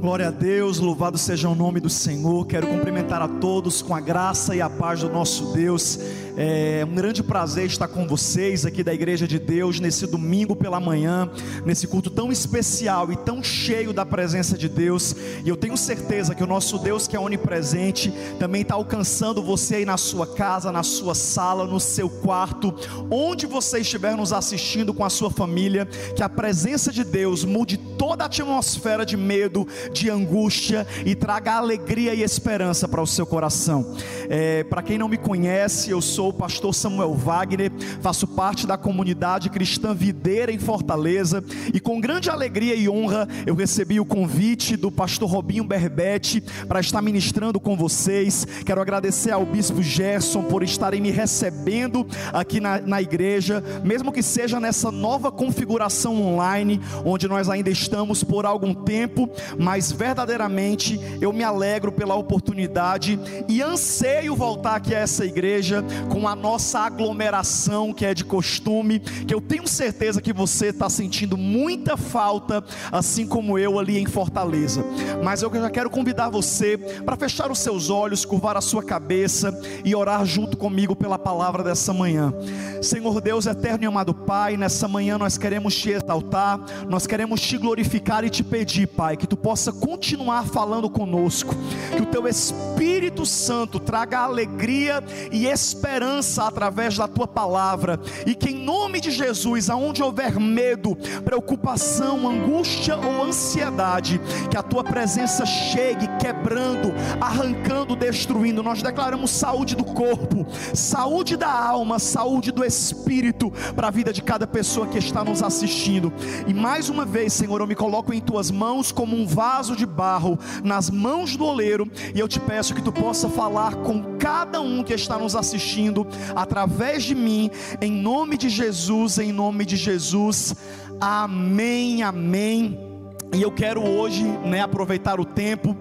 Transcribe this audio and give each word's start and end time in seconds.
Glória 0.00 0.28
a 0.28 0.30
Deus, 0.30 0.78
louvado 0.78 1.16
seja 1.16 1.48
o 1.48 1.54
nome 1.54 1.80
do 1.80 1.88
Senhor. 1.88 2.46
Quero 2.46 2.66
cumprimentar 2.66 3.22
a 3.22 3.28
todos 3.28 3.80
com 3.80 3.94
a 3.94 4.00
graça 4.00 4.54
e 4.54 4.60
a 4.60 4.68
paz 4.68 5.00
do 5.00 5.08
nosso 5.08 5.52
Deus. 5.54 5.98
É 6.38 6.84
um 6.84 6.94
grande 6.94 7.22
prazer 7.22 7.64
estar 7.64 7.88
com 7.88 8.06
vocês 8.06 8.66
aqui 8.66 8.84
da 8.84 8.92
Igreja 8.92 9.26
de 9.26 9.38
Deus 9.38 9.80
nesse 9.80 10.06
domingo 10.06 10.54
pela 10.54 10.78
manhã, 10.78 11.30
nesse 11.64 11.86
culto 11.86 12.10
tão 12.10 12.30
especial 12.30 13.10
e 13.10 13.16
tão 13.16 13.42
cheio 13.42 13.90
da 13.90 14.04
presença 14.04 14.58
de 14.58 14.68
Deus. 14.68 15.16
E 15.42 15.48
eu 15.48 15.56
tenho 15.56 15.78
certeza 15.78 16.34
que 16.34 16.44
o 16.44 16.46
nosso 16.46 16.78
Deus, 16.78 17.06
que 17.06 17.16
é 17.16 17.18
onipresente, 17.18 18.12
também 18.38 18.60
está 18.60 18.74
alcançando 18.74 19.42
você 19.42 19.76
aí 19.76 19.86
na 19.86 19.96
sua 19.96 20.26
casa, 20.26 20.70
na 20.70 20.82
sua 20.82 21.14
sala, 21.14 21.64
no 21.64 21.80
seu 21.80 22.10
quarto, 22.10 22.74
onde 23.10 23.46
você 23.46 23.78
estiver 23.78 24.14
nos 24.14 24.30
assistindo 24.30 24.92
com 24.92 25.04
a 25.06 25.10
sua 25.10 25.30
família. 25.30 25.86
Que 26.14 26.22
a 26.22 26.28
presença 26.28 26.92
de 26.92 27.02
Deus 27.02 27.46
mude 27.46 27.78
toda 27.78 28.24
a 28.24 28.26
atmosfera 28.26 29.06
de 29.06 29.16
medo, 29.16 29.66
de 29.90 30.10
angústia 30.10 30.86
e 31.06 31.14
traga 31.14 31.54
alegria 31.54 32.14
e 32.14 32.22
esperança 32.22 32.86
para 32.86 33.00
o 33.00 33.06
seu 33.06 33.24
coração. 33.24 33.96
É, 34.28 34.64
para 34.64 34.82
quem 34.82 34.98
não 34.98 35.08
me 35.08 35.16
conhece, 35.16 35.90
eu 35.90 36.02
sou 36.02 36.25
o 36.28 36.32
pastor 36.32 36.74
Samuel 36.74 37.14
Wagner, 37.14 37.70
faço 38.00 38.26
parte 38.26 38.66
da 38.66 38.76
comunidade 38.76 39.50
cristã 39.50 39.94
Videira 39.94 40.52
em 40.52 40.58
Fortaleza 40.58 41.42
e 41.72 41.80
com 41.80 42.00
grande 42.00 42.30
alegria 42.30 42.74
e 42.74 42.88
honra 42.88 43.28
eu 43.46 43.54
recebi 43.54 44.00
o 44.00 44.04
convite 44.04 44.76
do 44.76 44.90
pastor 44.90 45.28
Robinho 45.28 45.64
Berbete 45.64 46.42
para 46.66 46.80
estar 46.80 47.02
ministrando 47.02 47.60
com 47.60 47.76
vocês. 47.76 48.46
Quero 48.64 48.80
agradecer 48.80 49.30
ao 49.30 49.44
bispo 49.44 49.82
Gerson 49.82 50.42
por 50.42 50.62
estarem 50.62 51.00
me 51.00 51.10
recebendo 51.10 52.06
aqui 52.32 52.60
na, 52.60 52.80
na 52.80 53.02
igreja, 53.02 53.62
mesmo 53.84 54.12
que 54.12 54.22
seja 54.22 54.60
nessa 54.60 54.90
nova 54.90 55.30
configuração 55.30 56.20
online, 56.22 56.80
onde 57.04 57.28
nós 57.28 57.48
ainda 57.48 57.70
estamos 57.70 58.22
por 58.24 58.46
algum 58.46 58.74
tempo, 58.74 59.28
mas 59.58 59.92
verdadeiramente 59.92 61.00
eu 61.20 61.32
me 61.32 61.44
alegro 61.44 61.92
pela 61.92 62.14
oportunidade 62.14 63.18
e 63.48 63.62
anseio 63.62 64.34
voltar 64.34 64.76
aqui 64.76 64.94
a 64.94 64.98
essa 64.98 65.24
igreja 65.24 65.84
com 66.16 66.26
a 66.26 66.34
nossa 66.34 66.78
aglomeração 66.78 67.92
que 67.92 68.06
é 68.06 68.14
de 68.14 68.24
costume, 68.24 69.00
que 69.00 69.34
eu 69.34 69.40
tenho 69.40 69.68
certeza 69.68 70.22
que 70.22 70.32
você 70.32 70.68
está 70.68 70.88
sentindo 70.88 71.36
muita 71.36 71.94
falta, 71.94 72.64
assim 72.90 73.26
como 73.26 73.58
eu 73.58 73.78
ali 73.78 73.98
em 73.98 74.06
Fortaleza. 74.06 74.82
Mas 75.22 75.42
eu 75.42 75.52
já 75.52 75.68
quero 75.68 75.90
convidar 75.90 76.30
você 76.30 76.78
para 77.04 77.16
fechar 77.16 77.50
os 77.50 77.58
seus 77.58 77.90
olhos, 77.90 78.24
curvar 78.24 78.56
a 78.56 78.62
sua 78.62 78.82
cabeça 78.82 79.52
e 79.84 79.94
orar 79.94 80.24
junto 80.24 80.56
comigo 80.56 80.96
pela 80.96 81.18
palavra 81.18 81.62
dessa 81.62 81.92
manhã. 81.92 82.32
Senhor 82.80 83.20
Deus 83.20 83.44
eterno 83.44 83.84
e 83.84 83.86
amado 83.86 84.14
Pai, 84.14 84.56
nessa 84.56 84.88
manhã 84.88 85.18
nós 85.18 85.36
queremos 85.36 85.76
te 85.76 85.90
exaltar, 85.90 86.58
nós 86.88 87.06
queremos 87.06 87.42
te 87.42 87.58
glorificar 87.58 88.24
e 88.24 88.30
te 88.30 88.42
pedir, 88.42 88.86
Pai, 88.86 89.18
que 89.18 89.26
tu 89.26 89.36
possa 89.36 89.70
continuar 89.70 90.46
falando 90.46 90.88
conosco, 90.88 91.54
que 91.94 92.02
o 92.02 92.06
teu 92.06 92.26
Espírito 92.26 93.26
Santo 93.26 93.78
traga 93.78 94.20
alegria 94.20 95.04
e 95.30 95.44
esperança 95.46 96.05
esperança 96.06 96.44
através 96.44 96.96
da 96.96 97.08
tua 97.08 97.26
palavra, 97.26 97.98
e 98.24 98.34
que 98.34 98.50
em 98.50 98.64
nome 98.64 99.00
de 99.00 99.10
Jesus, 99.10 99.68
aonde 99.68 100.02
houver 100.02 100.38
medo, 100.38 100.96
preocupação, 101.24 102.28
angústia 102.28 102.96
ou 102.96 103.24
ansiedade, 103.24 104.20
que 104.50 104.56
a 104.56 104.62
tua 104.62 104.84
presença 104.84 105.44
chegue 105.44 106.06
quebrando, 106.18 106.92
arrancando, 107.20 107.96
destruindo. 107.96 108.62
Nós 108.62 108.82
declaramos 108.82 109.30
saúde 109.30 109.74
do 109.74 109.84
corpo, 109.84 110.46
saúde 110.72 111.36
da 111.36 111.50
alma, 111.50 111.98
saúde 111.98 112.52
do 112.52 112.64
espírito 112.64 113.52
para 113.74 113.88
a 113.88 113.90
vida 113.90 114.12
de 114.12 114.22
cada 114.22 114.46
pessoa 114.46 114.86
que 114.86 114.98
está 114.98 115.24
nos 115.24 115.42
assistindo. 115.42 116.12
E 116.46 116.54
mais 116.54 116.88
uma 116.88 117.04
vez, 117.04 117.32
Senhor, 117.32 117.60
eu 117.60 117.66
me 117.66 117.74
coloco 117.74 118.12
em 118.12 118.20
tuas 118.20 118.50
mãos 118.50 118.92
como 118.92 119.16
um 119.16 119.26
vaso 119.26 119.74
de 119.74 119.86
barro 119.86 120.38
nas 120.62 120.88
mãos 120.88 121.36
do 121.36 121.44
oleiro, 121.44 121.90
e 122.14 122.20
eu 122.20 122.28
te 122.28 122.38
peço 122.38 122.74
que 122.74 122.82
tu 122.82 122.92
possa 122.92 123.28
falar 123.28 123.74
com 123.76 124.16
cada 124.18 124.60
um 124.60 124.82
que 124.82 124.94
está 124.94 125.18
nos 125.18 125.34
assistindo 125.34 125.85
através 126.34 127.04
de 127.04 127.14
mim, 127.14 127.50
em 127.80 127.90
nome 127.90 128.36
de 128.36 128.48
Jesus, 128.48 129.18
em 129.18 129.32
nome 129.32 129.64
de 129.64 129.76
Jesus. 129.76 130.54
Amém, 131.00 132.02
amém. 132.02 132.85
E 133.34 133.42
eu 133.42 133.50
quero 133.50 133.82
hoje, 133.82 134.22
né, 134.22 134.60
aproveitar 134.60 135.20
o 135.20 135.24
tempo 135.24 135.76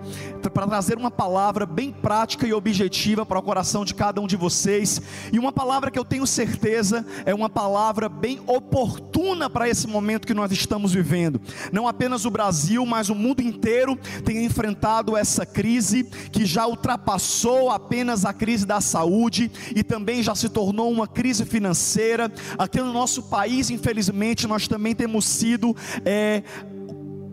para 0.54 0.68
trazer 0.68 0.98
uma 0.98 1.12
palavra 1.12 1.66
bem 1.66 1.92
prática 1.92 2.46
e 2.48 2.54
objetiva 2.54 3.26
para 3.26 3.40
o 3.40 3.42
coração 3.42 3.84
de 3.84 3.94
cada 3.94 4.22
um 4.22 4.28
de 4.28 4.36
vocês, 4.36 5.02
e 5.34 5.40
uma 5.40 5.52
palavra 5.52 5.90
que 5.90 5.98
eu 5.98 6.06
tenho 6.06 6.26
certeza 6.28 7.06
é 7.26 7.34
uma 7.34 7.50
palavra 7.50 8.08
bem 8.08 8.40
oportuna 8.46 9.50
para 9.50 9.68
esse 9.68 9.88
momento 9.88 10.28
que 10.28 10.34
nós 10.34 10.52
estamos 10.52 10.94
vivendo. 10.94 11.42
Não 11.72 11.88
apenas 11.88 12.26
o 12.26 12.30
Brasil, 12.30 12.86
mas 12.86 13.10
o 13.10 13.16
mundo 13.16 13.42
inteiro 13.42 13.98
tem 14.24 14.46
enfrentado 14.46 15.18
essa 15.18 15.46
crise 15.46 16.04
que 16.32 16.46
já 16.46 16.68
ultrapassou 16.68 17.70
apenas 17.70 18.24
a 18.24 18.34
crise 18.34 18.66
da 18.66 18.80
saúde 18.80 19.52
e 19.76 19.84
também 19.84 20.22
já 20.22 20.36
se 20.36 20.48
tornou 20.48 20.92
uma 20.92 21.08
crise 21.08 21.44
financeira. 21.44 22.32
Aqui 22.58 22.80
no 22.80 22.94
nosso 22.94 23.24
país, 23.24 23.70
infelizmente, 23.70 24.48
nós 24.48 24.68
também 24.68 24.94
temos 24.94 25.26
sido 25.26 25.76
é, 26.06 26.44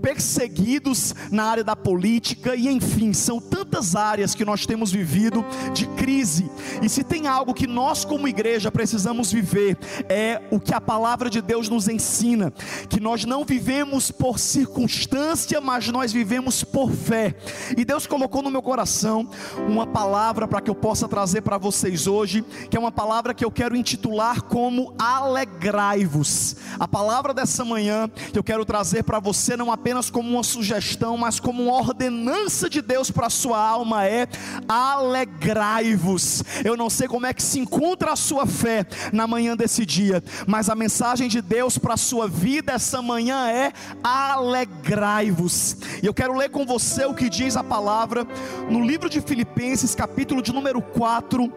perseguidos 0.02 1.14
na 1.30 1.44
área 1.44 1.64
da 1.64 1.76
política, 1.76 2.56
e 2.56 2.68
enfim, 2.68 3.12
são 3.12 3.40
tantas 3.40 3.94
áreas 3.94 4.34
que 4.34 4.44
nós 4.44 4.66
temos 4.66 4.90
vivido 4.90 5.44
de 5.72 5.86
crise. 5.86 6.50
E 6.82 6.88
se 6.88 7.04
tem 7.04 7.28
algo 7.28 7.54
que 7.54 7.66
nós, 7.66 8.04
como 8.04 8.26
igreja, 8.26 8.70
precisamos 8.70 9.30
viver, 9.30 9.78
é 10.08 10.42
o 10.50 10.58
que 10.58 10.74
a 10.74 10.80
palavra 10.80 11.30
de 11.30 11.40
Deus 11.40 11.68
nos 11.68 11.88
ensina: 11.88 12.52
que 12.88 12.98
nós 12.98 13.24
não 13.24 13.44
vivemos 13.44 14.10
por 14.10 14.38
circunstância, 14.38 15.60
mas 15.60 15.88
nós 15.88 16.12
vivemos 16.12 16.64
por 16.64 16.90
fé. 16.90 17.36
E 17.76 17.84
Deus 17.84 18.06
colocou 18.06 18.42
no 18.42 18.50
meu 18.50 18.62
coração 18.62 19.30
uma 19.68 19.86
palavra 19.86 20.48
para 20.48 20.60
que 20.60 20.70
eu 20.70 20.74
possa 20.74 21.08
trazer 21.08 21.42
para 21.42 21.58
vocês 21.58 22.06
hoje, 22.06 22.42
que 22.68 22.76
é 22.76 22.80
uma 22.80 22.90
palavra 22.90 23.32
que 23.32 23.44
eu 23.44 23.50
quero 23.50 23.76
intitular 23.76 24.42
como 24.42 24.94
alegrai-vos. 24.98 26.56
A 26.78 26.88
palavra 26.88 27.32
dessa 27.32 27.64
manhã 27.64 28.08
que 28.32 28.38
eu 28.38 28.42
quero 28.42 28.64
trazer 28.64 29.04
para 29.04 29.20
você 29.20 29.56
não 29.56 29.70
apenas 29.70 29.91
apenas 29.92 30.08
como 30.08 30.30
uma 30.30 30.42
sugestão, 30.42 31.18
mas 31.18 31.38
como 31.38 31.64
uma 31.64 31.74
ordenança 31.74 32.70
de 32.70 32.80
Deus 32.80 33.10
para 33.10 33.26
a 33.26 33.30
sua 33.30 33.58
alma 33.58 34.06
é: 34.06 34.26
alegrai-vos. 34.66 36.42
Eu 36.64 36.78
não 36.78 36.88
sei 36.88 37.06
como 37.06 37.26
é 37.26 37.34
que 37.34 37.42
se 37.42 37.58
encontra 37.58 38.12
a 38.12 38.16
sua 38.16 38.46
fé 38.46 38.86
na 39.12 39.26
manhã 39.26 39.54
desse 39.54 39.84
dia, 39.84 40.24
mas 40.46 40.70
a 40.70 40.74
mensagem 40.74 41.28
de 41.28 41.42
Deus 41.42 41.76
para 41.76 41.92
a 41.92 41.98
sua 41.98 42.26
vida 42.26 42.72
essa 42.72 43.02
manhã 43.02 43.50
é: 43.50 43.70
alegrai-vos. 44.02 45.76
E 46.02 46.06
eu 46.06 46.14
quero 46.14 46.34
ler 46.34 46.48
com 46.48 46.64
você 46.64 47.04
o 47.04 47.12
que 47.12 47.28
diz 47.28 47.54
a 47.54 47.62
palavra 47.62 48.26
no 48.70 48.82
livro 48.82 49.10
de 49.10 49.20
Filipenses, 49.20 49.94
capítulo 49.94 50.40
de 50.40 50.54
número 50.54 50.80
4 50.80 51.52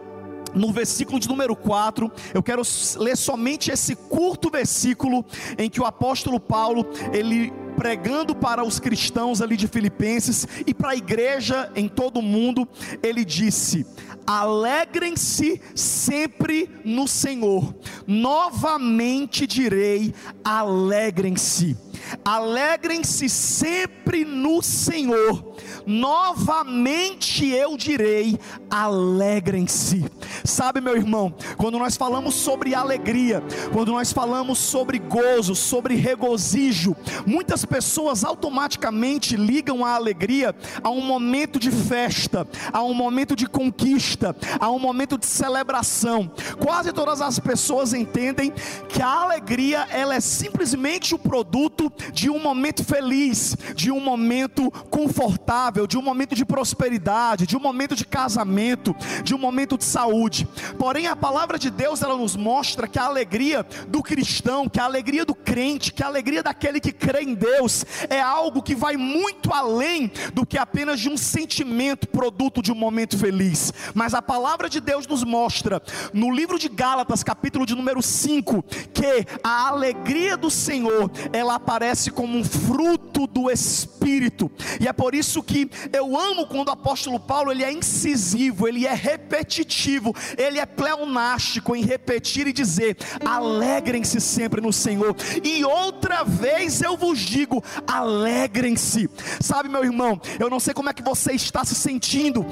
no 0.54 0.72
versículo 0.72 1.20
de 1.20 1.28
número 1.28 1.54
4, 1.54 2.10
eu 2.32 2.42
quero 2.42 2.62
ler 2.96 3.14
somente 3.14 3.70
esse 3.70 3.94
curto 3.94 4.50
versículo 4.50 5.22
em 5.58 5.68
que 5.68 5.80
o 5.80 5.84
apóstolo 5.84 6.40
Paulo, 6.40 6.86
ele 7.12 7.52
pregando 7.76 8.34
para 8.34 8.64
os 8.64 8.80
cristãos 8.80 9.40
ali 9.40 9.56
de 9.56 9.68
Filipenses 9.68 10.46
e 10.66 10.72
para 10.72 10.90
a 10.90 10.96
igreja 10.96 11.70
em 11.76 11.88
todo 11.88 12.18
o 12.18 12.22
mundo, 12.22 12.66
ele 13.02 13.24
disse: 13.24 13.86
Alegrem-se 14.26 15.60
sempre 15.74 16.68
no 16.84 17.06
Senhor. 17.06 17.74
Novamente 18.06 19.46
direi: 19.46 20.14
alegrem-se. 20.42 21.76
Alegrem-se 22.24 23.28
sempre 23.28 24.24
no 24.24 24.62
Senhor. 24.62 25.56
Novamente 25.86 27.48
eu 27.48 27.76
direi: 27.76 28.38
alegrem-se. 28.70 30.04
Sabe, 30.44 30.80
meu 30.80 30.96
irmão, 30.96 31.34
quando 31.56 31.78
nós 31.78 31.96
falamos 31.96 32.34
sobre 32.34 32.74
alegria, 32.74 33.42
quando 33.72 33.92
nós 33.92 34.12
falamos 34.12 34.58
sobre 34.58 34.98
gozo, 34.98 35.54
sobre 35.54 35.94
regozijo, 35.94 36.94
muitas 37.26 37.64
pessoas 37.64 38.24
automaticamente 38.24 39.36
ligam 39.36 39.84
a 39.84 39.94
alegria 39.94 40.54
a 40.82 40.90
um 40.90 41.00
momento 41.00 41.58
de 41.58 41.70
festa, 41.70 42.46
a 42.72 42.82
um 42.82 42.94
momento 42.94 43.36
de 43.36 43.46
conquista, 43.46 44.36
a 44.58 44.70
um 44.70 44.78
momento 44.78 45.18
de 45.18 45.26
celebração. 45.26 46.30
Quase 46.58 46.92
todas 46.92 47.20
as 47.20 47.38
pessoas 47.38 47.92
entendem 47.92 48.52
que 48.88 49.02
a 49.02 49.22
alegria 49.22 49.86
ela 49.90 50.14
é 50.14 50.20
simplesmente 50.20 51.14
o 51.14 51.18
produto 51.18 51.92
de 52.12 52.30
um 52.30 52.40
momento 52.40 52.84
feliz, 52.84 53.56
de 53.74 53.90
um 53.90 54.00
momento 54.00 54.70
confortável, 54.90 55.75
de 55.84 55.98
um 55.98 56.02
momento 56.02 56.36
de 56.36 56.44
prosperidade, 56.44 57.44
de 57.44 57.56
um 57.56 57.60
momento 57.60 57.96
de 57.96 58.04
casamento, 58.04 58.94
de 59.24 59.34
um 59.34 59.38
momento 59.38 59.76
de 59.76 59.82
saúde. 59.82 60.46
Porém, 60.78 61.08
a 61.08 61.16
palavra 61.16 61.58
de 61.58 61.68
Deus 61.70 62.02
ela 62.02 62.16
nos 62.16 62.36
mostra 62.36 62.86
que 62.86 63.00
a 63.00 63.06
alegria 63.06 63.66
do 63.88 64.00
cristão, 64.00 64.68
que 64.68 64.78
a 64.78 64.84
alegria 64.84 65.24
do 65.24 65.34
crente, 65.34 65.92
que 65.92 66.04
a 66.04 66.06
alegria 66.06 66.44
daquele 66.44 66.78
que 66.78 66.92
crê 66.92 67.22
em 67.22 67.34
Deus 67.34 67.84
é 68.08 68.20
algo 68.20 68.62
que 68.62 68.76
vai 68.76 68.96
muito 68.96 69.52
além 69.52 70.12
do 70.32 70.46
que 70.46 70.56
apenas 70.56 71.00
de 71.00 71.08
um 71.08 71.16
sentimento 71.16 72.06
produto 72.06 72.62
de 72.62 72.70
um 72.70 72.76
momento 72.76 73.18
feliz. 73.18 73.72
Mas 73.94 74.14
a 74.14 74.22
palavra 74.22 74.68
de 74.68 74.80
Deus 74.80 75.08
nos 75.08 75.24
mostra 75.24 75.82
no 76.12 76.30
livro 76.30 76.56
de 76.56 76.68
Gálatas, 76.68 77.24
capítulo 77.24 77.66
de 77.66 77.74
número 77.74 78.00
5, 78.00 78.62
que 78.94 79.26
a 79.42 79.68
alegria 79.68 80.36
do 80.36 80.50
Senhor, 80.50 81.10
ela 81.32 81.56
aparece 81.56 81.96
aparece 81.96 82.10
como 82.10 82.36
um 82.36 82.44
fruto 82.44 83.26
do 83.26 83.50
Espírito. 83.50 84.50
E 84.80 84.86
é 84.86 84.92
por 84.92 85.14
isso 85.14 85.42
que 85.42 85.65
eu 85.92 86.18
amo 86.18 86.46
quando 86.46 86.68
o 86.68 86.72
apóstolo 86.72 87.18
Paulo 87.18 87.50
ele 87.50 87.64
é 87.64 87.72
incisivo, 87.72 88.66
ele 88.66 88.86
é 88.86 88.94
repetitivo, 88.94 90.14
ele 90.36 90.58
é 90.58 90.66
pleonástico 90.66 91.74
em 91.74 91.82
repetir 91.82 92.46
e 92.46 92.52
dizer: 92.52 92.96
alegrem-se 93.24 94.20
sempre 94.20 94.60
no 94.60 94.72
Senhor. 94.72 95.14
E 95.42 95.64
outra 95.64 96.24
vez 96.24 96.82
eu 96.82 96.96
vos 96.96 97.18
digo: 97.18 97.62
alegrem-se. 97.86 99.08
Sabe, 99.40 99.68
meu 99.68 99.84
irmão, 99.84 100.20
eu 100.38 100.50
não 100.50 100.60
sei 100.60 100.74
como 100.74 100.88
é 100.88 100.92
que 100.92 101.02
você 101.02 101.32
está 101.32 101.64
se 101.64 101.74
sentindo 101.74 102.44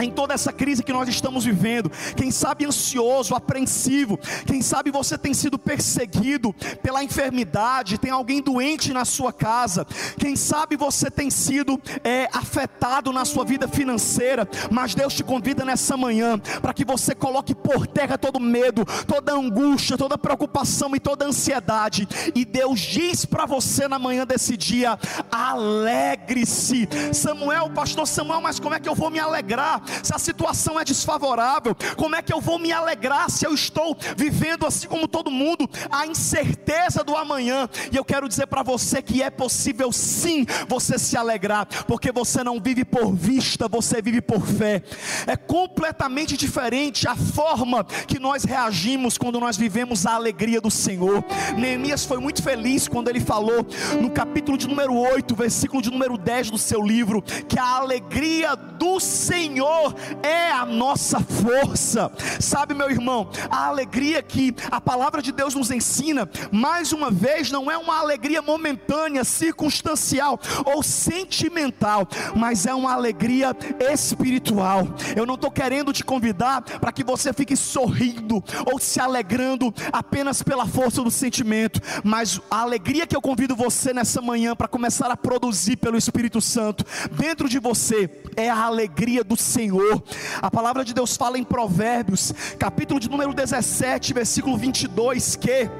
em 0.00 0.10
toda 0.10 0.34
essa 0.34 0.52
crise 0.52 0.82
que 0.82 0.92
nós 0.92 1.08
estamos 1.08 1.44
vivendo, 1.44 1.90
quem 2.16 2.30
sabe 2.30 2.64
ansioso, 2.64 3.34
apreensivo, 3.34 4.18
quem 4.46 4.62
sabe 4.62 4.90
você 4.90 5.18
tem 5.18 5.34
sido 5.34 5.58
perseguido 5.58 6.54
pela 6.82 7.04
enfermidade, 7.04 7.98
tem 7.98 8.10
alguém 8.10 8.40
doente 8.40 8.92
na 8.92 9.04
sua 9.04 9.32
casa, 9.32 9.86
quem 10.18 10.36
sabe 10.36 10.76
você 10.76 11.10
tem 11.10 11.30
sido 11.30 11.80
é, 12.04 12.28
afetado 12.32 13.12
na 13.12 13.24
sua 13.24 13.44
vida 13.44 13.68
financeira, 13.68 14.48
mas 14.70 14.94
Deus 14.94 15.14
te 15.14 15.22
convida 15.22 15.64
nessa 15.64 15.96
manhã 15.96 16.38
para 16.38 16.72
que 16.72 16.84
você 16.84 17.14
coloque 17.14 17.54
por 17.54 17.86
terra 17.86 18.16
todo 18.16 18.40
medo, 18.40 18.84
toda 19.06 19.32
angústia, 19.32 19.98
toda 19.98 20.18
preocupação 20.18 20.94
e 20.94 21.00
toda 21.00 21.26
ansiedade, 21.26 22.08
e 22.34 22.44
Deus 22.44 22.80
diz 22.80 23.24
para 23.24 23.46
você 23.46 23.88
na 23.88 23.98
manhã 23.98 24.26
desse 24.26 24.56
dia: 24.56 24.98
alegre-se. 25.30 26.88
Samuel, 27.12 27.70
pastor 27.70 28.06
Samuel, 28.06 28.40
mas 28.40 28.58
como 28.58 28.74
é 28.74 28.80
que 28.80 28.88
eu 28.88 28.94
vou 28.94 29.10
me 29.10 29.18
alegrar? 29.18 29.81
Se 30.02 30.14
a 30.14 30.18
situação 30.18 30.78
é 30.78 30.84
desfavorável, 30.84 31.74
como 31.96 32.16
é 32.16 32.22
que 32.22 32.32
eu 32.32 32.40
vou 32.40 32.58
me 32.58 32.72
alegrar 32.72 33.30
se 33.30 33.46
eu 33.46 33.54
estou 33.54 33.96
vivendo 34.16 34.66
assim 34.66 34.86
como 34.86 35.08
todo 35.08 35.30
mundo, 35.30 35.68
a 35.90 36.06
incerteza 36.06 37.04
do 37.04 37.16
amanhã? 37.16 37.68
E 37.90 37.96
eu 37.96 38.04
quero 38.04 38.28
dizer 38.28 38.46
para 38.46 38.62
você 38.62 39.02
que 39.02 39.22
é 39.22 39.30
possível 39.30 39.92
sim 39.92 40.46
você 40.68 40.98
se 40.98 41.16
alegrar, 41.16 41.66
porque 41.86 42.12
você 42.12 42.42
não 42.44 42.60
vive 42.60 42.84
por 42.84 43.12
vista, 43.14 43.68
você 43.68 44.00
vive 44.00 44.20
por 44.20 44.46
fé. 44.46 44.82
É 45.26 45.36
completamente 45.36 46.36
diferente 46.36 47.08
a 47.08 47.16
forma 47.16 47.84
que 47.84 48.18
nós 48.18 48.44
reagimos 48.44 49.18
quando 49.18 49.40
nós 49.40 49.56
vivemos 49.56 50.06
a 50.06 50.14
alegria 50.14 50.60
do 50.60 50.70
Senhor. 50.70 51.24
Neemias 51.56 52.04
foi 52.04 52.18
muito 52.18 52.42
feliz 52.42 52.88
quando 52.88 53.08
ele 53.08 53.20
falou 53.20 53.66
no 54.00 54.10
capítulo 54.10 54.56
de 54.58 54.68
número 54.68 54.94
8, 54.94 55.34
versículo 55.34 55.82
de 55.82 55.90
número 55.90 56.16
10 56.18 56.50
do 56.50 56.58
seu 56.58 56.82
livro, 56.82 57.22
que 57.48 57.58
a 57.58 57.76
alegria 57.76 58.54
do 58.54 59.00
Senhor 59.00 59.71
Senhor 59.72 59.94
é 60.22 60.50
a 60.52 60.66
nossa 60.66 61.18
força. 61.18 62.12
Sabe, 62.38 62.74
meu 62.74 62.90
irmão, 62.90 63.30
a 63.50 63.66
alegria 63.66 64.22
que 64.22 64.54
a 64.70 64.80
palavra 64.80 65.22
de 65.22 65.32
Deus 65.32 65.54
nos 65.54 65.70
ensina, 65.70 66.28
mais 66.50 66.92
uma 66.92 67.10
vez, 67.10 67.50
não 67.50 67.70
é 67.70 67.76
uma 67.78 67.98
alegria 67.98 68.42
momentânea, 68.42 69.24
circunstancial 69.24 70.38
ou 70.66 70.82
sentimental, 70.82 72.06
mas 72.36 72.66
é 72.66 72.74
uma 72.74 72.92
alegria 72.92 73.56
espiritual. 73.92 74.86
Eu 75.16 75.24
não 75.24 75.34
estou 75.34 75.50
querendo 75.50 75.92
te 75.92 76.04
convidar 76.04 76.62
para 76.62 76.92
que 76.92 77.02
você 77.02 77.32
fique 77.32 77.56
sorrindo 77.56 78.44
ou 78.70 78.78
se 78.78 79.00
alegrando 79.00 79.74
apenas 79.92 80.42
pela 80.42 80.66
força 80.66 81.02
do 81.02 81.10
sentimento, 81.10 81.80
mas 82.04 82.40
a 82.50 82.60
alegria 82.60 83.06
que 83.06 83.16
eu 83.16 83.22
convido 83.22 83.56
você 83.56 83.92
nessa 83.92 84.20
manhã 84.20 84.54
para 84.54 84.68
começar 84.68 85.10
a 85.10 85.16
produzir 85.16 85.76
pelo 85.76 85.96
Espírito 85.96 86.40
Santo 86.40 86.84
dentro 87.12 87.48
de 87.48 87.58
você 87.58 88.10
é 88.36 88.50
a 88.50 88.64
alegria 88.64 89.24
do 89.24 89.36
Senhor 89.36 89.61
Senhor. 89.62 90.02
A 90.40 90.50
palavra 90.50 90.84
de 90.84 90.92
Deus 90.92 91.16
fala 91.16 91.38
em 91.38 91.44
Provérbios, 91.44 92.32
capítulo 92.58 92.98
de 92.98 93.08
número 93.08 93.32
17, 93.32 94.12
versículo 94.12 94.56
22, 94.56 95.36
que 95.36 95.70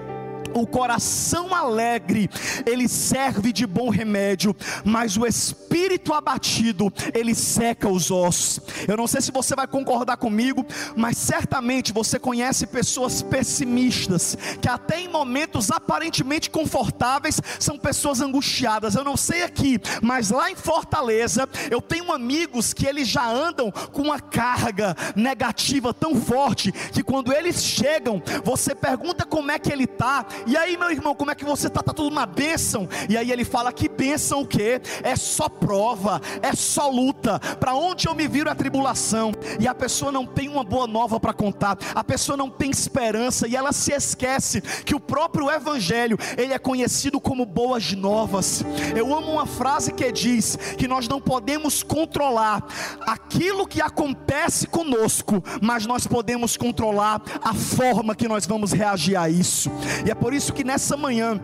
o 0.54 0.66
coração 0.66 1.54
alegre, 1.54 2.28
ele 2.66 2.88
serve 2.88 3.52
de 3.52 3.66
bom 3.66 3.88
remédio, 3.88 4.54
mas 4.84 5.16
o 5.16 5.26
espírito 5.26 6.12
abatido, 6.12 6.92
ele 7.14 7.34
seca 7.34 7.88
os 7.88 8.10
ossos. 8.10 8.60
Eu 8.86 8.96
não 8.96 9.06
sei 9.06 9.20
se 9.20 9.30
você 9.30 9.54
vai 9.54 9.66
concordar 9.66 10.16
comigo, 10.16 10.64
mas 10.96 11.16
certamente 11.18 11.92
você 11.92 12.18
conhece 12.18 12.66
pessoas 12.66 13.22
pessimistas, 13.22 14.36
que 14.60 14.68
até 14.68 15.00
em 15.00 15.08
momentos 15.08 15.70
aparentemente 15.70 16.50
confortáveis 16.50 17.40
são 17.58 17.78
pessoas 17.78 18.20
angustiadas. 18.20 18.94
Eu 18.94 19.04
não 19.04 19.16
sei 19.16 19.42
aqui, 19.42 19.80
mas 20.02 20.30
lá 20.30 20.50
em 20.50 20.56
Fortaleza, 20.56 21.48
eu 21.70 21.80
tenho 21.80 22.12
amigos 22.12 22.72
que 22.72 22.86
eles 22.86 23.08
já 23.08 23.28
andam 23.28 23.70
com 23.70 24.02
uma 24.02 24.20
carga 24.20 24.96
negativa 25.14 25.92
tão 25.94 26.14
forte 26.14 26.72
que 26.72 27.02
quando 27.02 27.32
eles 27.32 27.62
chegam, 27.62 28.22
você 28.44 28.74
pergunta 28.74 29.24
como 29.24 29.50
é 29.50 29.58
que 29.58 29.72
ele 29.72 29.84
está, 29.84 30.26
e 30.46 30.56
aí, 30.56 30.76
meu 30.76 30.90
irmão, 30.90 31.14
como 31.14 31.30
é 31.30 31.34
que 31.34 31.44
você 31.44 31.66
está? 31.66 31.80
Está 31.80 31.92
tudo 31.92 32.10
uma 32.10 32.26
bênção. 32.26 32.88
E 33.08 33.16
aí 33.16 33.30
ele 33.30 33.44
fala: 33.44 33.72
que 33.72 33.88
bênção 33.88 34.42
o 34.42 34.46
quê? 34.46 34.80
É 35.02 35.16
só 35.16 35.48
prova, 35.48 36.20
é 36.42 36.54
só 36.54 36.88
luta. 36.88 37.38
Para 37.38 37.74
onde 37.74 38.08
eu 38.08 38.14
me 38.14 38.26
viro 38.28 38.48
é 38.48 38.54
tribulação. 38.54 39.32
E 39.58 39.66
a 39.66 39.74
pessoa 39.74 40.12
não 40.12 40.26
tem 40.26 40.48
uma 40.48 40.64
boa 40.64 40.86
nova 40.86 41.18
para 41.18 41.32
contar, 41.32 41.78
a 41.94 42.04
pessoa 42.04 42.36
não 42.36 42.50
tem 42.50 42.70
esperança 42.70 43.46
e 43.46 43.56
ela 43.56 43.72
se 43.72 43.92
esquece 43.92 44.60
que 44.60 44.94
o 44.94 45.00
próprio 45.00 45.50
Evangelho 45.50 46.18
ele 46.36 46.52
é 46.52 46.58
conhecido 46.58 47.20
como 47.20 47.44
boas 47.44 47.92
novas. 47.92 48.64
Eu 48.96 49.14
amo 49.14 49.32
uma 49.32 49.46
frase 49.46 49.92
que 49.92 50.10
diz 50.10 50.56
que 50.76 50.88
nós 50.88 51.08
não 51.08 51.20
podemos 51.20 51.82
controlar 51.82 52.64
aquilo 53.00 53.66
que 53.66 53.80
acontece 53.80 54.66
conosco, 54.66 55.42
mas 55.60 55.86
nós 55.86 56.06
podemos 56.06 56.56
controlar 56.56 57.22
a 57.42 57.54
forma 57.54 58.14
que 58.14 58.28
nós 58.28 58.46
vamos 58.46 58.72
reagir 58.72 59.16
a 59.16 59.28
isso. 59.28 59.70
E 60.06 60.10
é 60.10 60.14
por 60.14 60.31
por 60.32 60.36
isso 60.36 60.54
que 60.54 60.64
nessa 60.64 60.96
manhã 60.96 61.38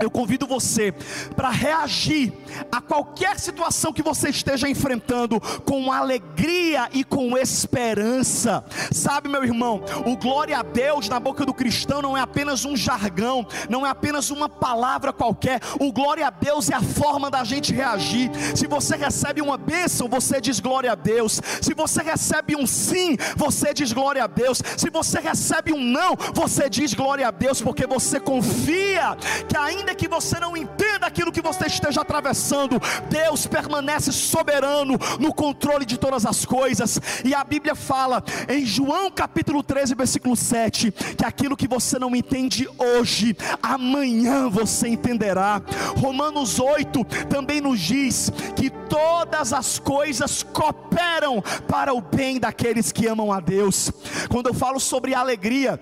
eu 0.00 0.10
convido 0.10 0.46
você 0.46 0.92
para 1.34 1.50
reagir 1.50 2.32
a 2.70 2.80
qualquer 2.80 3.38
situação 3.38 3.92
que 3.92 4.02
você 4.02 4.30
esteja 4.30 4.68
enfrentando 4.68 5.40
com 5.64 5.92
alegria 5.92 6.88
e 6.92 7.02
com 7.02 7.36
esperança. 7.36 8.64
Sabe, 8.92 9.28
meu 9.28 9.44
irmão, 9.44 9.82
o 10.06 10.16
glória 10.16 10.58
a 10.58 10.62
Deus 10.62 11.08
na 11.08 11.18
boca 11.18 11.44
do 11.44 11.54
cristão 11.54 12.02
não 12.02 12.16
é 12.16 12.20
apenas 12.20 12.64
um 12.64 12.76
jargão, 12.76 13.46
não 13.68 13.86
é 13.86 13.90
apenas 13.90 14.30
uma 14.30 14.48
palavra 14.48 15.12
qualquer. 15.12 15.60
O 15.78 15.92
glória 15.92 16.26
a 16.26 16.30
Deus 16.30 16.70
é 16.70 16.74
a 16.74 16.82
forma 16.82 17.30
da 17.30 17.44
gente 17.44 17.72
reagir. 17.72 18.30
Se 18.54 18.66
você 18.66 18.96
recebe 18.96 19.40
uma 19.40 19.56
bênção, 19.56 20.08
você 20.08 20.40
diz 20.40 20.60
glória 20.60 20.92
a 20.92 20.94
Deus. 20.94 21.40
Se 21.60 21.74
você 21.74 22.02
recebe 22.02 22.56
um 22.56 22.66
sim, 22.66 23.16
você 23.36 23.74
diz 23.74 23.92
glória 23.92 24.24
a 24.24 24.26
Deus. 24.26 24.62
Se 24.76 24.90
você 24.90 25.20
recebe 25.20 25.72
um 25.72 25.82
não, 25.82 26.16
você 26.34 26.68
diz 26.68 26.94
glória 26.94 27.28
a 27.28 27.30
Deus, 27.30 27.60
porque 27.60 27.86
você 27.86 28.20
confia 28.20 29.16
que 29.48 29.56
ainda 29.56 29.79
ainda 29.80 29.94
que 29.94 30.06
você 30.06 30.38
não 30.38 30.56
entenda 30.56 31.06
aquilo 31.06 31.32
que 31.32 31.40
você 31.40 31.66
esteja 31.66 32.02
atravessando, 32.02 32.80
Deus 33.08 33.46
permanece 33.46 34.12
soberano 34.12 34.98
no 35.18 35.34
controle 35.34 35.84
de 35.84 35.98
todas 35.98 36.26
as 36.26 36.44
coisas. 36.44 37.00
E 37.24 37.34
a 37.34 37.42
Bíblia 37.42 37.74
fala 37.74 38.22
em 38.48 38.64
João 38.64 39.10
capítulo 39.10 39.62
13, 39.62 39.94
versículo 39.94 40.36
7, 40.36 40.92
que 41.16 41.24
aquilo 41.24 41.56
que 41.56 41.66
você 41.66 41.98
não 41.98 42.14
entende 42.14 42.68
hoje, 42.78 43.36
amanhã 43.62 44.48
você 44.48 44.88
entenderá. 44.88 45.62
Romanos 45.96 46.58
8 46.60 47.04
também 47.28 47.60
nos 47.60 47.80
diz 47.80 48.30
que 48.54 48.70
todas 48.70 49.52
as 49.52 49.78
coisas 49.78 50.42
cooperam 50.42 51.42
para 51.66 51.94
o 51.94 52.00
bem 52.00 52.38
daqueles 52.38 52.92
que 52.92 53.06
amam 53.06 53.32
a 53.32 53.40
Deus. 53.40 53.90
Quando 54.28 54.48
eu 54.48 54.54
falo 54.54 54.78
sobre 54.78 55.14
alegria, 55.14 55.80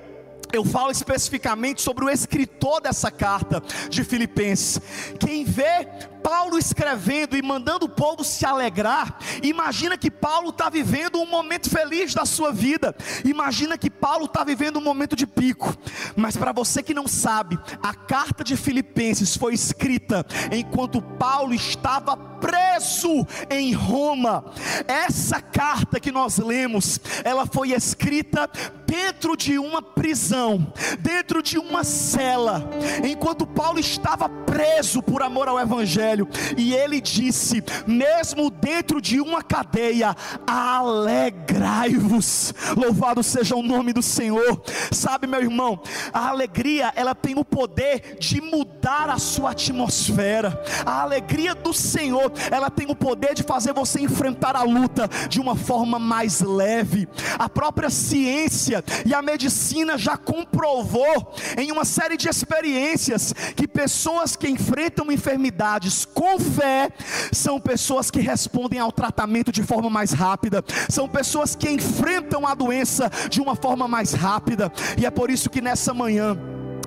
eu 0.52 0.64
falo 0.64 0.90
especificamente 0.90 1.82
sobre 1.82 2.04
o 2.04 2.10
escritor 2.10 2.80
dessa 2.80 3.10
carta 3.10 3.62
de 3.88 4.04
Filipenses. 4.04 4.80
Quem 5.18 5.44
vê 5.44 5.86
Paulo 6.22 6.58
escrevendo 6.58 7.36
e 7.36 7.42
mandando 7.42 7.86
o 7.86 7.88
povo 7.88 8.24
se 8.24 8.44
alegrar, 8.44 9.18
imagina 9.42 9.96
que 9.96 10.10
Paulo 10.10 10.50
está 10.50 10.68
vivendo 10.68 11.18
um 11.18 11.26
momento 11.26 11.70
feliz 11.70 12.14
da 12.14 12.24
sua 12.24 12.52
vida, 12.52 12.94
imagina 13.24 13.78
que 13.78 13.90
Paulo 13.90 14.26
está 14.26 14.44
vivendo 14.44 14.78
um 14.78 14.82
momento 14.82 15.16
de 15.16 15.26
pico, 15.26 15.74
mas 16.16 16.36
para 16.36 16.52
você 16.52 16.82
que 16.82 16.94
não 16.94 17.06
sabe, 17.06 17.58
a 17.82 17.94
carta 17.94 18.42
de 18.44 18.56
Filipenses 18.56 19.36
foi 19.36 19.54
escrita 19.54 20.26
enquanto 20.52 21.02
Paulo 21.02 21.54
estava 21.54 22.16
preso 22.16 23.26
em 23.50 23.72
Roma. 23.72 24.44
Essa 24.86 25.40
carta 25.40 26.00
que 26.00 26.12
nós 26.12 26.38
lemos, 26.38 27.00
ela 27.24 27.46
foi 27.46 27.72
escrita 27.72 28.48
dentro 28.86 29.36
de 29.36 29.58
uma 29.58 29.82
prisão, 29.82 30.72
dentro 30.98 31.42
de 31.42 31.58
uma 31.58 31.84
cela, 31.84 32.70
enquanto 33.04 33.46
Paulo 33.46 33.78
estava 33.78 34.28
preso 34.28 35.02
por 35.02 35.22
amor 35.22 35.46
ao 35.48 35.60
Evangelho, 35.60 36.07
e 36.56 36.74
ele 36.74 37.00
disse: 37.00 37.62
mesmo 37.86 38.50
dentro 38.50 39.00
de 39.00 39.20
uma 39.20 39.42
cadeia, 39.42 40.14
alegrai-vos, 40.46 42.54
louvado 42.76 43.22
seja 43.22 43.56
o 43.56 43.62
nome 43.62 43.92
do 43.92 44.02
Senhor. 44.02 44.62
Sabe, 44.90 45.26
meu 45.26 45.40
irmão, 45.40 45.80
a 46.12 46.28
alegria 46.28 46.92
ela 46.94 47.14
tem 47.14 47.38
o 47.38 47.44
poder 47.44 48.16
de 48.18 48.40
mudar 48.40 49.10
a 49.10 49.18
sua 49.18 49.50
atmosfera, 49.50 50.62
a 50.84 51.02
alegria 51.02 51.54
do 51.54 51.72
Senhor 51.72 52.32
ela 52.50 52.70
tem 52.70 52.90
o 52.90 52.96
poder 52.96 53.34
de 53.34 53.42
fazer 53.42 53.72
você 53.72 54.00
enfrentar 54.00 54.56
a 54.56 54.62
luta 54.62 55.08
de 55.28 55.40
uma 55.40 55.56
forma 55.56 55.98
mais 55.98 56.40
leve. 56.40 57.08
A 57.38 57.48
própria 57.48 57.90
ciência 57.90 58.84
e 59.04 59.14
a 59.14 59.22
medicina 59.22 59.98
já 59.98 60.16
comprovou 60.16 61.34
em 61.56 61.72
uma 61.72 61.84
série 61.84 62.16
de 62.16 62.28
experiências 62.28 63.32
que 63.54 63.66
pessoas 63.66 64.36
que 64.36 64.48
enfrentam 64.48 65.10
enfermidades 65.10 65.97
com 66.04 66.38
fé 66.38 66.90
são 67.32 67.60
pessoas 67.60 68.10
que 68.10 68.20
respondem 68.20 68.78
ao 68.78 68.92
tratamento 68.92 69.52
de 69.52 69.62
forma 69.62 69.90
mais 69.90 70.12
rápida, 70.12 70.64
são 70.88 71.08
pessoas 71.08 71.54
que 71.54 71.70
enfrentam 71.70 72.46
a 72.46 72.54
doença 72.54 73.10
de 73.30 73.40
uma 73.40 73.54
forma 73.54 73.86
mais 73.86 74.12
rápida, 74.12 74.72
e 74.96 75.06
é 75.06 75.10
por 75.10 75.30
isso 75.30 75.50
que 75.50 75.60
nessa 75.60 75.92
manhã, 75.94 76.36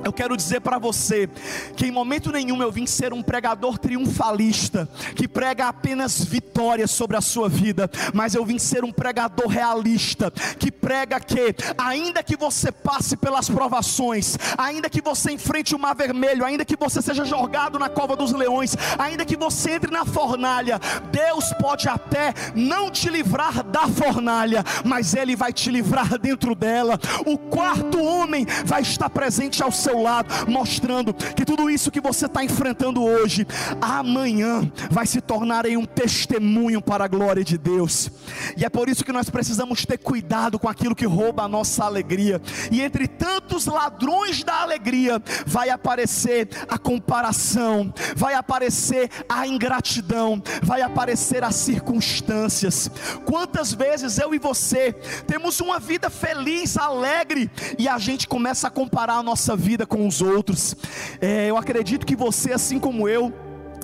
eu 0.03 0.12
quero 0.12 0.36
dizer 0.36 0.62
para 0.62 0.77
você 0.77 1.29
que 1.75 1.86
em 1.86 1.91
momento 1.91 2.31
nenhum 2.31 2.62
eu 2.62 2.72
vim 2.72 2.86
ser 2.86 3.13
um 3.13 3.22
pregador 3.22 3.77
triunfalista, 3.77 4.89
que 5.15 5.27
prega 5.27 5.67
apenas 5.67 6.24
vitórias 6.24 6.91
sobre 6.91 7.17
a 7.17 7.22
sua 7.22 7.48
vida, 7.48 7.89
mas 8.13 8.34
eu 8.34 8.46
vim 8.46 8.58
ser 8.58 8.84
um 8.84 8.91
pregador 8.91 9.48
realista, 9.48 10.31
que 10.58 10.72
prega 10.72 11.20
que, 11.20 11.55
ainda 11.77 12.24
que 12.24 12.36
você 12.36 12.72
passe 12.72 13.15
pelas 13.15 13.50
provações, 13.50 14.38
ainda 14.58 14.89
que 14.89 15.01
você 15.01 15.31
enfrente 15.31 15.75
o 15.75 15.79
mar 15.79 15.96
vermelho, 15.96 16.46
ainda 16.46 16.65
que 16.65 16.75
você 16.75 17.01
seja 17.01 17.25
jogado 17.25 17.77
na 17.77 17.89
cova 17.89 18.15
dos 18.15 18.31
leões, 18.31 18.75
ainda 18.98 19.25
que 19.25 19.38
você 19.38 19.72
entre 19.72 19.91
na 19.91 20.05
fornalha, 20.05 20.79
Deus 21.12 21.53
pode 21.60 21.88
até 21.88 22.34
não 22.55 22.89
te 22.89 23.10
livrar 23.10 23.63
da 23.63 23.88
fornalha, 23.88 24.63
mas 24.84 25.13
Ele 25.13 25.36
vai 25.36 25.53
te 25.53 25.70
livrar 25.70 26.17
dentro 26.17 26.55
dela. 26.55 27.00
O 27.25 27.38
quarto 27.38 28.01
homem 28.01 28.46
vai 28.65 28.81
estar 28.81 29.10
presente 29.10 29.62
ao 29.63 29.72
seu 29.72 29.90
seu 29.91 30.01
lado, 30.01 30.50
mostrando 30.50 31.13
que 31.13 31.43
tudo 31.43 31.69
isso 31.69 31.91
que 31.91 32.00
você 32.00 32.25
está 32.25 32.43
enfrentando 32.43 33.03
hoje, 33.03 33.45
amanhã 33.81 34.71
vai 34.89 35.05
se 35.05 35.19
tornar 35.19 35.65
em 35.65 35.75
um 35.75 35.86
testemunho 35.86 36.81
para 36.81 37.05
a 37.05 37.07
glória 37.07 37.43
de 37.43 37.57
Deus. 37.57 38.10
E 38.55 38.63
é 38.63 38.69
por 38.69 38.88
isso 38.88 39.03
que 39.03 39.12
nós 39.12 39.29
precisamos 39.29 39.86
ter 39.86 39.98
cuidado 39.98 40.57
com 40.57 40.69
aquilo 40.69 40.95
que 40.95 41.05
rouba 41.05 41.43
a 41.43 41.48
nossa 41.48 41.83
alegria. 41.83 42.41
E 42.71 42.81
entre 42.81 43.07
tantos 43.07 43.65
ladrões 43.65 44.43
da 44.43 44.62
alegria, 44.62 45.21
vai 45.45 45.69
aparecer 45.69 46.48
a 46.69 46.77
comparação, 46.77 47.93
vai 48.15 48.33
aparecer 48.33 49.10
a 49.27 49.45
ingratidão, 49.45 50.41
vai 50.63 50.81
aparecer 50.81 51.43
as 51.43 51.55
circunstâncias. 51.55 52.89
Quantas 53.25 53.74
vezes 53.74 54.17
eu 54.17 54.33
e 54.33 54.39
você 54.39 54.93
temos 55.27 55.60
uma 55.60 55.79
vida 55.79 56.10
feliz, 56.10 56.77
alegre, 56.77 57.51
e 57.77 57.89
a 57.89 57.98
gente 57.98 58.27
começa 58.27 58.67
a 58.67 58.71
comparar 58.71 59.15
a 59.15 59.24
nossa 59.24 59.55
vida 59.55 59.81
vida 59.82 59.86
com 59.86 60.08
os 60.08 60.22
outros. 60.22 60.76
É, 61.20 61.50
eu 61.50 61.58
acredito 61.58 62.06
que 62.06 62.16
você, 62.16 62.54
assim 62.54 62.80
como 62.80 63.08
eu, 63.08 63.34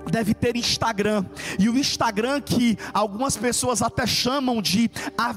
deve 0.10 0.34
ter 0.34 0.56
Instagram. 0.56 1.26
E 1.60 1.70
o 1.70 1.78
Instagram 1.78 2.42
que 2.42 2.78
algumas 2.94 3.36
pessoas 3.36 3.82
até 3.82 4.06
chamam 4.06 4.62
de 4.62 4.90
a 5.18 5.32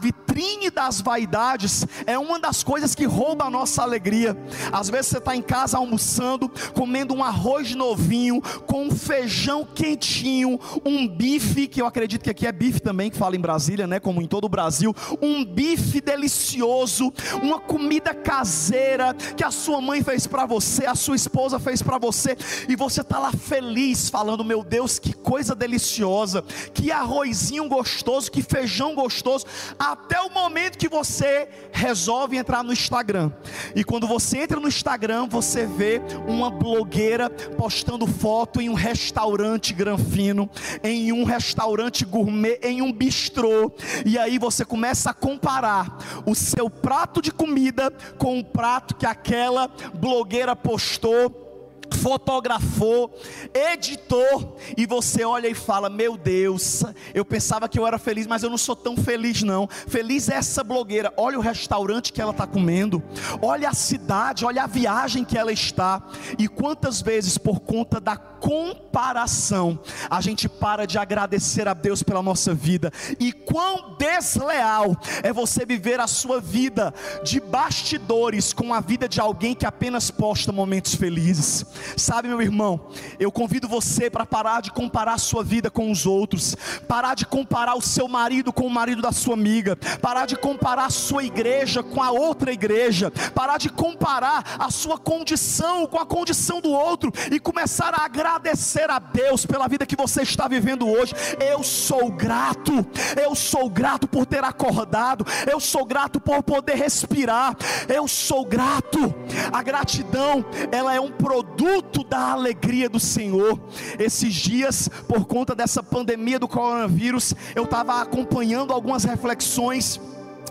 das 0.71 1.01
vaidades, 1.01 1.87
é 2.07 2.19
uma 2.19 2.39
das 2.39 2.63
coisas 2.63 2.95
que 2.95 3.05
rouba 3.05 3.45
a 3.45 3.51
nossa 3.51 3.83
alegria. 3.83 4.37
Às 4.73 4.89
vezes 4.89 5.09
você 5.09 5.19
está 5.19 5.37
em 5.37 5.43
casa 5.43 5.77
almoçando, 5.77 6.51
comendo 6.73 7.15
um 7.15 7.23
arroz 7.23 7.75
novinho, 7.75 8.41
com 8.67 8.85
um 8.87 8.91
feijão 8.91 9.65
quentinho, 9.65 10.59
um 10.85 11.07
bife, 11.07 11.69
que 11.69 11.83
eu 11.83 11.87
acredito 11.87 12.23
que 12.23 12.31
aqui 12.31 12.47
é 12.47 12.53
bife 12.53 12.81
também, 12.81 13.11
que 13.11 13.19
fala 13.19 13.37
em 13.37 13.41
Brasília, 13.41 13.87
né? 13.87 14.01
Como 14.01 14.23
em 14.23 14.27
todo 14.27 14.45
o 14.45 14.49
Brasil, 14.49 14.95
um 15.21 15.45
bife 15.45 16.01
delicioso, 16.01 17.13
uma 17.43 17.61
comida 17.61 18.15
caseira 18.15 19.15
que 19.37 19.45
a 19.45 19.51
sua 19.51 19.81
mãe 19.81 20.03
fez 20.03 20.27
para 20.27 20.47
você, 20.47 20.87
a 20.87 20.95
sua 20.95 21.17
esposa 21.17 21.59
fez 21.59 21.83
para 21.83 21.99
você, 21.99 22.37
e 22.69 22.77
você 22.77 23.03
está 23.03 23.19
lá 23.19 23.33
feliz 23.33 24.09
falando, 24.09 24.45
meu 24.45 24.65
Deus, 24.65 24.99
que 24.99 25.13
coisa 25.13 25.55
deliciosa, 25.55 26.43
que 26.73 26.91
arrozinho 26.91 27.69
gostoso, 27.69 28.31
que 28.31 28.43
feijão 28.43 28.95
gostoso, 28.95 29.45
até 29.79 30.21
o 30.21 30.30
momento 30.31 30.79
que 30.79 30.89
você 30.89 31.49
resolve 31.73 32.37
entrar 32.37 32.63
no 32.63 32.73
Instagram. 32.73 33.31
E 33.75 33.85
quando 33.85 34.07
você 34.07 34.39
entra 34.39 34.61
no 34.61 34.69
Instagram, 34.69 35.27
você 35.29 35.67
vê 35.67 36.01
uma 36.27 36.51
blogueira 36.51 37.29
postando 37.31 38.07
foto 38.07 38.61
em 38.61 38.69
um 38.69 38.75
restaurante 38.75 39.73
granfino, 39.73 40.49
em 40.83 41.13
um 41.13 41.25
restaurante 41.25 42.05
gourmet, 42.05 42.59
em 42.63 42.83
um 42.83 42.93
bistrô. 42.93 43.73
E 44.05 44.19
aí 44.19 44.39
você 44.39 44.65
começa 44.65 45.11
a 45.11 45.15
comparar 45.15 45.99
o 46.27 46.35
seu 46.35 46.71
prato 46.71 47.21
de 47.21 47.33
comida 47.33 47.91
com 48.19 48.39
o 48.39 48.45
prato 48.45 48.95
que 48.95 49.07
aquela 49.07 49.69
blogueira 49.95 50.55
postou 50.55 51.50
fotografou, 51.97 53.15
editou, 53.55 54.57
e 54.77 54.87
você 54.87 55.25
olha 55.25 55.49
e 55.49 55.55
fala: 55.55 55.89
Meu 55.89 56.17
Deus, 56.17 56.83
eu 57.15 57.25
pensava 57.25 57.69
que 57.69 57.79
eu 57.79 57.87
era 57.87 57.99
feliz, 57.99 58.27
mas 58.27 58.43
eu 58.43 58.51
não 58.51 58.59
sou 58.59 58.77
tão 58.77 58.97
feliz, 58.97 59.43
não. 59.43 59.69
Feliz 59.69 60.29
é 60.29 60.35
essa 60.35 60.65
blogueira. 60.65 61.13
Olha 61.17 61.39
o 61.39 61.43
restaurante 61.43 62.13
que 62.13 62.21
ela 62.21 62.33
está 62.33 62.47
comendo, 62.47 63.03
olha 63.43 63.69
a 63.69 63.75
cidade, 63.75 64.45
olha 64.45 64.65
a 64.65 64.67
viagem 64.67 65.25
que 65.25 65.37
ela 65.37 65.53
está, 65.53 66.03
e 66.39 66.49
quantas 66.49 67.01
vezes, 67.01 67.37
por 67.39 67.61
conta 67.61 68.01
da 68.01 68.17
comparação, 68.17 69.79
a 70.09 70.21
gente 70.21 70.49
para 70.49 70.87
de 70.87 70.99
agradecer 70.99 71.69
a 71.69 71.75
Deus 71.75 72.03
pela 72.03 72.23
nossa 72.23 72.55
vida, 72.55 72.91
e 73.19 73.33
quão 73.33 73.97
desleal 73.99 74.97
é 75.23 75.33
você 75.33 75.65
viver 75.67 76.01
a 76.01 76.07
sua 76.07 76.41
vida 76.41 76.93
de 77.23 77.39
bastidores 77.39 78.53
com 78.53 78.73
a 78.73 78.81
vida 78.81 79.09
de 79.09 79.21
alguém 79.21 79.55
que 79.55 79.67
apenas 79.67 80.11
posta 80.11 80.51
momentos 80.51 80.95
felizes. 80.95 81.65
Sabe, 81.97 82.29
meu 82.29 82.41
irmão, 82.41 82.81
eu 83.19 83.31
convido 83.31 83.69
você 83.69 84.11
para 84.11 84.27
parar 84.27 84.61
de 84.61 84.71
comparar 84.71 85.15
a 85.15 85.19
sua 85.19 85.43
vida 85.43 85.71
com 85.71 85.91
os 85.91 86.07
outros, 86.07 86.57
parar 86.89 87.15
de 87.15 87.27
comparar 87.27 87.75
o 87.77 87.81
seu 87.81 88.09
marido 88.09 88.53
com 88.53 88.67
o 88.67 88.71
marido 88.71 89.03
da 89.03 89.13
sua 89.13 89.35
amiga, 89.35 89.77
parar 90.01 90.27
de 90.27 90.37
comparar 90.37 90.87
a 90.87 90.91
sua 90.91 91.25
igreja 91.25 91.83
com 91.83 92.03
a 92.03 92.11
outra 92.11 92.53
igreja, 92.53 93.11
parar 93.35 93.59
de 93.59 93.69
comparar 93.69 94.57
a 94.59 94.71
sua 94.71 94.99
condição 94.99 95.87
com 95.87 95.99
a 95.99 96.07
condição 96.07 96.61
do 96.61 96.71
outro 96.71 97.13
e 97.31 97.39
começar 97.39 97.95
a 97.95 98.05
agradecer 98.05 98.91
a 98.91 98.99
Deus 98.99 99.47
pela 99.47 99.69
vida 99.69 99.87
que 99.87 99.97
você 99.97 100.23
está 100.23 100.49
vivendo 100.49 100.89
hoje. 100.89 101.15
Eu 101.39 101.63
sou 101.63 102.11
grato, 102.11 102.85
eu 103.21 103.35
sou 103.35 103.69
grato 103.71 104.09
por 104.09 104.27
ter 104.27 104.45
acordado, 104.45 105.25
eu 105.51 105.61
sou 105.61 105.85
grato 105.85 106.21
por 106.21 106.43
poder 106.43 106.75
respirar, 106.75 107.57
eu 107.89 108.07
sou 108.09 108.45
grato. 108.45 109.15
A 109.53 109.63
gratidão, 109.63 110.45
ela 110.73 110.95
é 110.95 111.01
um 111.01 111.11
produto 111.11 111.70
fruto 111.71 112.03
da 112.03 112.33
alegria 112.33 112.89
do 112.89 112.99
Senhor. 112.99 113.61
Esses 113.97 114.35
dias, 114.35 114.89
por 115.07 115.25
conta 115.25 115.55
dessa 115.55 115.83
pandemia 115.83 116.37
do 116.37 116.49
coronavírus, 116.49 117.33
eu 117.55 117.63
estava 117.63 118.01
acompanhando 118.03 118.73
algumas 118.73 119.05
reflexões 119.05 120.01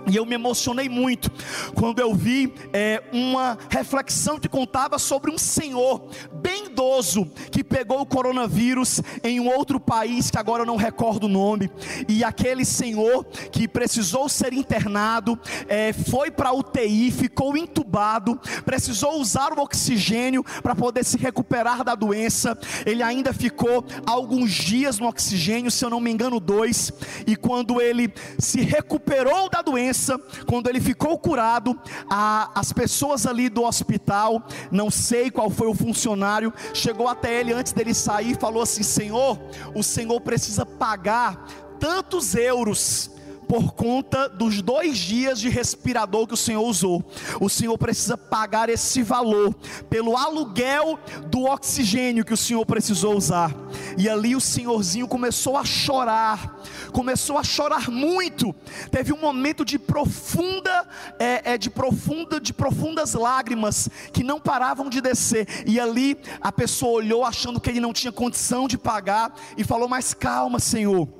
e 0.07 0.15
eu 0.15 0.25
me 0.25 0.35
emocionei 0.35 0.89
muito 0.89 1.31
quando 1.75 1.99
eu 1.99 2.13
vi 2.13 2.53
é, 2.73 3.03
uma 3.11 3.57
reflexão 3.69 4.39
que 4.39 4.47
contava 4.47 4.97
sobre 4.97 5.31
um 5.31 5.37
senhor 5.37 6.09
bem 6.31 6.67
idoso 6.79 7.25
que 7.51 7.63
pegou 7.63 8.01
o 8.01 8.05
coronavírus 8.05 9.01
em 9.23 9.39
um 9.39 9.49
outro 9.49 9.79
país 9.79 10.31
que 10.31 10.37
agora 10.37 10.63
eu 10.63 10.65
não 10.65 10.77
recordo 10.77 11.25
o 11.25 11.29
nome. 11.29 11.69
E 12.07 12.23
aquele 12.23 12.63
senhor 12.63 13.25
que 13.51 13.67
precisou 13.67 14.29
ser 14.29 14.53
internado, 14.53 15.37
é, 15.67 15.91
foi 15.93 16.31
para 16.31 16.53
UTI, 16.53 17.11
ficou 17.11 17.57
entubado, 17.57 18.39
precisou 18.65 19.19
usar 19.19 19.51
o 19.53 19.61
oxigênio 19.61 20.43
para 20.63 20.75
poder 20.75 21.03
se 21.03 21.17
recuperar 21.17 21.83
da 21.83 21.95
doença. 21.95 22.57
Ele 22.85 23.03
ainda 23.03 23.33
ficou 23.33 23.85
alguns 24.05 24.51
dias 24.51 24.99
no 24.99 25.07
oxigênio, 25.07 25.71
se 25.71 25.83
eu 25.83 25.89
não 25.89 25.99
me 25.99 26.11
engano, 26.11 26.39
dois. 26.39 26.91
E 27.27 27.35
quando 27.35 27.81
ele 27.81 28.13
se 28.37 28.61
recuperou 28.61 29.49
da 29.49 29.61
doença, 29.61 29.98
doença, 29.99 30.17
quando 30.47 30.69
ele 30.69 30.79
ficou 30.79 31.17
curado, 31.19 31.77
a, 32.09 32.49
as 32.55 32.71
pessoas 32.71 33.25
ali 33.25 33.49
do 33.49 33.63
hospital, 33.63 34.41
não 34.71 34.89
sei 34.89 35.29
qual 35.29 35.49
foi 35.49 35.67
o 35.67 35.73
funcionário, 35.73 36.53
chegou 36.73 37.07
até 37.07 37.39
ele 37.39 37.51
antes 37.51 37.73
dele 37.73 37.93
sair 37.93 38.31
e 38.31 38.35
falou 38.35 38.63
assim: 38.63 38.83
Senhor, 38.83 39.37
o 39.75 39.83
Senhor 39.83 40.19
precisa 40.21 40.65
pagar 40.65 41.45
tantos 41.79 42.35
euros 42.35 43.11
por 43.49 43.73
conta 43.73 44.29
dos 44.29 44.61
dois 44.61 44.99
dias 44.99 45.39
de 45.39 45.49
respirador 45.49 46.27
que 46.27 46.35
o 46.35 46.37
Senhor 46.37 46.61
usou. 46.61 47.03
O 47.41 47.49
Senhor 47.49 47.75
precisa 47.79 48.15
pagar 48.15 48.69
esse 48.69 49.01
valor 49.01 49.55
pelo 49.89 50.15
aluguel 50.15 50.99
do 51.25 51.45
oxigênio 51.45 52.23
que 52.23 52.33
o 52.33 52.37
Senhor 52.37 52.63
precisou 52.63 53.17
usar. 53.17 53.51
E 53.97 54.07
ali 54.07 54.35
o 54.35 54.39
senhorzinho 54.39 55.07
começou 55.07 55.57
a 55.57 55.65
chorar, 55.65 56.61
começou 56.93 57.39
a 57.39 57.43
chorar 57.43 57.89
muito. 57.89 58.53
Teve 58.91 59.11
um 59.11 59.19
momento 59.19 59.65
de 59.65 59.79
profunda, 59.79 60.87
é, 61.17 61.53
é, 61.53 61.57
de 61.57 61.71
profunda, 61.71 62.39
de 62.39 62.53
profundas 62.53 63.15
lágrimas 63.15 63.89
que 64.13 64.23
não 64.23 64.39
paravam 64.39 64.91
de 64.91 65.01
descer. 65.01 65.47
E 65.65 65.79
ali 65.79 66.15
a 66.39 66.51
pessoa 66.51 66.91
olhou 66.91 67.25
achando 67.25 67.59
que 67.59 67.71
ele 67.71 67.79
não 67.79 67.93
tinha 67.93 68.11
condição 68.11 68.67
de 68.67 68.77
pagar 68.77 69.33
e 69.57 69.63
falou: 69.63 69.89
Mas 69.89 70.13
calma, 70.13 70.59
Senhor 70.59 71.18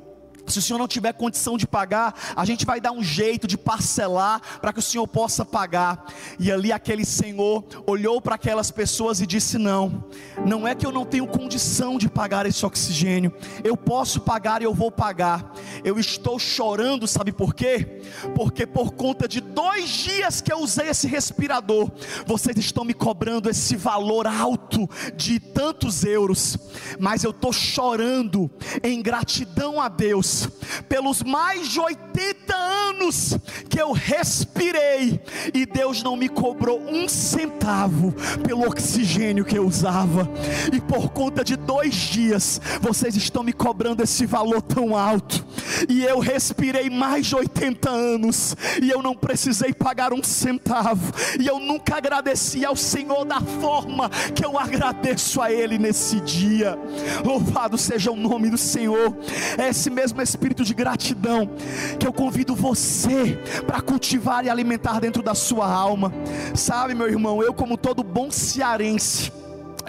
se 0.51 0.59
o 0.59 0.61
senhor 0.61 0.79
não 0.79 0.87
tiver 0.87 1.13
condição 1.13 1.57
de 1.57 1.67
pagar, 1.67 2.13
a 2.35 2.45
gente 2.45 2.65
vai 2.65 2.79
dar 2.79 2.91
um 2.91 3.03
jeito 3.03 3.47
de 3.47 3.57
parcelar 3.57 4.41
para 4.59 4.73
que 4.73 4.79
o 4.79 4.83
senhor 4.83 5.07
possa 5.07 5.45
pagar. 5.45 6.05
E 6.39 6.51
ali 6.51 6.71
aquele 6.71 7.05
senhor 7.05 7.63
olhou 7.85 8.21
para 8.21 8.35
aquelas 8.35 8.71
pessoas 8.71 9.21
e 9.21 9.27
disse: 9.27 9.57
Não, 9.57 10.03
não 10.45 10.67
é 10.67 10.75
que 10.75 10.85
eu 10.85 10.91
não 10.91 11.05
tenho 11.05 11.27
condição 11.27 11.97
de 11.97 12.09
pagar 12.09 12.45
esse 12.45 12.65
oxigênio, 12.65 13.33
eu 13.63 13.75
posso 13.75 14.21
pagar 14.21 14.61
e 14.61 14.65
eu 14.65 14.73
vou 14.73 14.91
pagar. 14.91 15.53
Eu 15.83 15.99
estou 15.99 16.39
chorando, 16.39 17.07
sabe 17.07 17.31
por 17.31 17.53
quê? 17.53 18.01
Porque 18.35 18.65
por 18.65 18.93
conta 18.93 19.27
de 19.27 19.41
dois 19.59 19.89
dias 19.89 20.39
que 20.39 20.53
eu 20.53 20.59
usei 20.59 20.87
esse 20.87 21.05
respirador, 21.05 21.91
vocês 22.25 22.55
estão 22.55 22.85
me 22.85 22.93
cobrando 22.93 23.49
esse 23.49 23.75
valor 23.75 24.25
alto 24.25 24.89
de 25.17 25.37
tantos 25.37 26.05
euros, 26.05 26.57
mas 26.97 27.25
eu 27.25 27.31
estou 27.31 27.51
chorando 27.51 28.49
em 28.81 29.01
gratidão 29.01 29.81
a 29.81 29.89
Deus 29.89 30.47
pelos 30.87 31.21
mais 31.23 31.67
de 31.67 31.77
80 31.77 32.55
anos 32.55 33.37
que 33.69 33.81
eu 33.81 33.91
respirei 33.91 35.21
e 35.53 35.65
Deus 35.65 36.01
não 36.03 36.15
me 36.15 36.29
cobrou 36.29 36.79
um 36.79 37.09
centavo 37.09 38.13
pelo 38.41 38.65
oxigênio 38.65 39.43
que 39.43 39.57
eu 39.57 39.65
usava, 39.65 40.29
e 40.71 40.79
por 40.79 41.09
conta 41.09 41.43
de 41.43 41.55
dois 41.55 41.95
dias, 41.95 42.61
vocês 42.81 43.15
estão 43.15 43.43
me 43.43 43.51
cobrando 43.51 44.03
esse 44.03 44.25
valor 44.25 44.61
tão 44.61 44.95
alto, 44.95 45.45
e 45.87 46.03
eu 46.03 46.19
respirei 46.19 46.89
mais 46.89 47.27
de 47.27 47.35
80 47.35 47.89
anos, 47.89 48.55
e 48.81 48.89
eu 48.89 49.01
não 49.01 49.15
precisei 49.49 49.73
pagar 49.73 50.13
um 50.13 50.23
centavo, 50.23 51.11
e 51.39 51.47
eu 51.47 51.59
nunca 51.59 51.97
agradeci 51.97 52.63
ao 52.63 52.75
Senhor 52.75 53.25
da 53.25 53.41
forma 53.41 54.07
que 54.35 54.45
eu 54.45 54.59
agradeço 54.59 55.41
a 55.41 55.51
Ele 55.51 55.79
nesse 55.79 56.19
dia. 56.19 56.77
Louvado 57.25 57.75
seja 57.75 58.11
o 58.11 58.15
nome 58.15 58.51
do 58.51 58.59
Senhor, 58.59 59.17
é 59.57 59.69
esse 59.69 59.89
mesmo 59.89 60.21
espírito 60.21 60.63
de 60.63 60.75
gratidão 60.75 61.49
que 61.99 62.05
eu 62.05 62.13
convido 62.13 62.53
você 62.53 63.39
para 63.65 63.81
cultivar 63.81 64.45
e 64.45 64.51
alimentar 64.51 64.99
dentro 64.99 65.23
da 65.23 65.33
sua 65.33 65.65
alma. 65.67 66.13
Sabe, 66.53 66.93
meu 66.93 67.07
irmão, 67.07 67.41
eu, 67.41 67.51
como 67.51 67.75
todo 67.75 68.03
bom 68.03 68.29
cearense, 68.29 69.31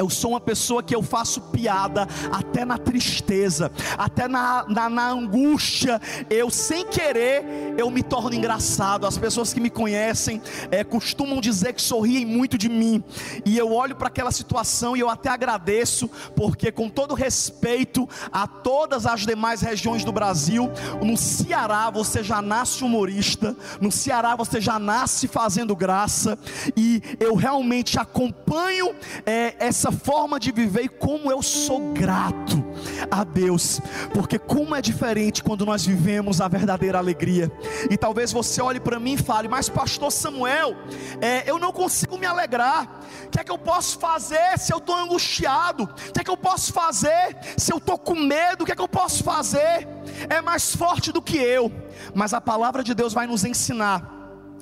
eu 0.00 0.08
sou 0.08 0.30
uma 0.30 0.40
pessoa 0.40 0.82
que 0.82 0.94
eu 0.94 1.02
faço 1.02 1.42
piada 1.42 2.08
até 2.32 2.64
na 2.64 2.78
tristeza, 2.78 3.70
até 3.98 4.26
na, 4.26 4.64
na, 4.66 4.88
na, 4.88 5.10
angústia. 5.10 6.00
Eu, 6.30 6.48
sem 6.48 6.86
querer, 6.86 7.44
eu 7.76 7.90
me 7.90 8.02
torno 8.02 8.34
engraçado. 8.34 9.06
As 9.06 9.18
pessoas 9.18 9.52
que 9.52 9.60
me 9.60 9.68
conhecem 9.68 10.40
é, 10.70 10.82
costumam 10.82 11.38
dizer 11.38 11.74
que 11.74 11.82
sorriem 11.82 12.24
muito 12.24 12.56
de 12.56 12.68
mim. 12.68 13.04
E 13.44 13.58
eu 13.58 13.72
olho 13.74 13.94
para 13.94 14.08
aquela 14.08 14.32
situação 14.32 14.96
e 14.96 15.00
eu 15.00 15.10
até 15.10 15.28
agradeço, 15.28 16.08
porque, 16.34 16.72
com 16.72 16.88
todo 16.88 17.12
respeito 17.12 18.08
a 18.32 18.46
todas 18.46 19.04
as 19.04 19.26
demais 19.26 19.60
regiões 19.60 20.02
do 20.02 20.12
Brasil, 20.12 20.70
no 21.02 21.16
Ceará 21.16 21.90
você 21.90 22.22
já 22.22 22.40
nasce 22.40 22.82
humorista, 22.82 23.54
no 23.80 23.92
Ceará 23.92 24.34
você 24.34 24.62
já 24.62 24.78
nasce 24.78 25.28
fazendo 25.28 25.76
graça. 25.76 26.38
E 26.74 27.02
eu 27.20 27.34
realmente 27.34 27.98
acompanho 27.98 28.94
é, 29.26 29.54
essa 29.58 29.89
essa 29.90 29.92
forma 29.92 30.38
de 30.38 30.52
viver 30.52 30.84
e 30.84 30.88
como 30.88 31.30
eu 31.30 31.42
sou 31.42 31.92
grato 31.92 32.64
a 33.10 33.24
Deus, 33.24 33.80
porque 34.14 34.38
como 34.38 34.74
é 34.74 34.80
diferente 34.80 35.42
quando 35.42 35.66
nós 35.66 35.84
vivemos 35.84 36.40
a 36.40 36.48
verdadeira 36.48 36.98
alegria. 36.98 37.50
E 37.90 37.96
talvez 37.96 38.32
você 38.32 38.62
olhe 38.62 38.78
para 38.78 39.00
mim 39.00 39.14
e 39.14 39.18
fale, 39.18 39.48
mas 39.48 39.68
Pastor 39.68 40.12
Samuel, 40.12 40.76
é, 41.20 41.48
eu 41.50 41.58
não 41.58 41.72
consigo 41.72 42.16
me 42.16 42.26
alegrar. 42.26 43.00
O 43.26 43.30
que 43.30 43.40
é 43.40 43.44
que 43.44 43.50
eu 43.50 43.58
posso 43.58 43.98
fazer 43.98 44.58
se 44.58 44.72
eu 44.72 44.78
estou 44.78 44.96
angustiado? 44.96 45.84
O 45.84 46.12
que 46.12 46.20
é 46.20 46.24
que 46.24 46.30
eu 46.30 46.36
posso 46.36 46.72
fazer 46.72 47.36
se 47.56 47.72
eu 47.72 47.78
estou 47.78 47.98
com 47.98 48.14
medo? 48.14 48.62
O 48.62 48.66
que 48.66 48.72
é 48.72 48.76
que 48.76 48.82
eu 48.82 48.88
posso 48.88 49.24
fazer? 49.24 49.88
É 50.28 50.40
mais 50.40 50.74
forte 50.74 51.10
do 51.12 51.20
que 51.20 51.36
eu. 51.36 51.72
Mas 52.14 52.32
a 52.32 52.40
palavra 52.40 52.84
de 52.84 52.94
Deus 52.94 53.12
vai 53.12 53.26
nos 53.26 53.44
ensinar 53.44 54.19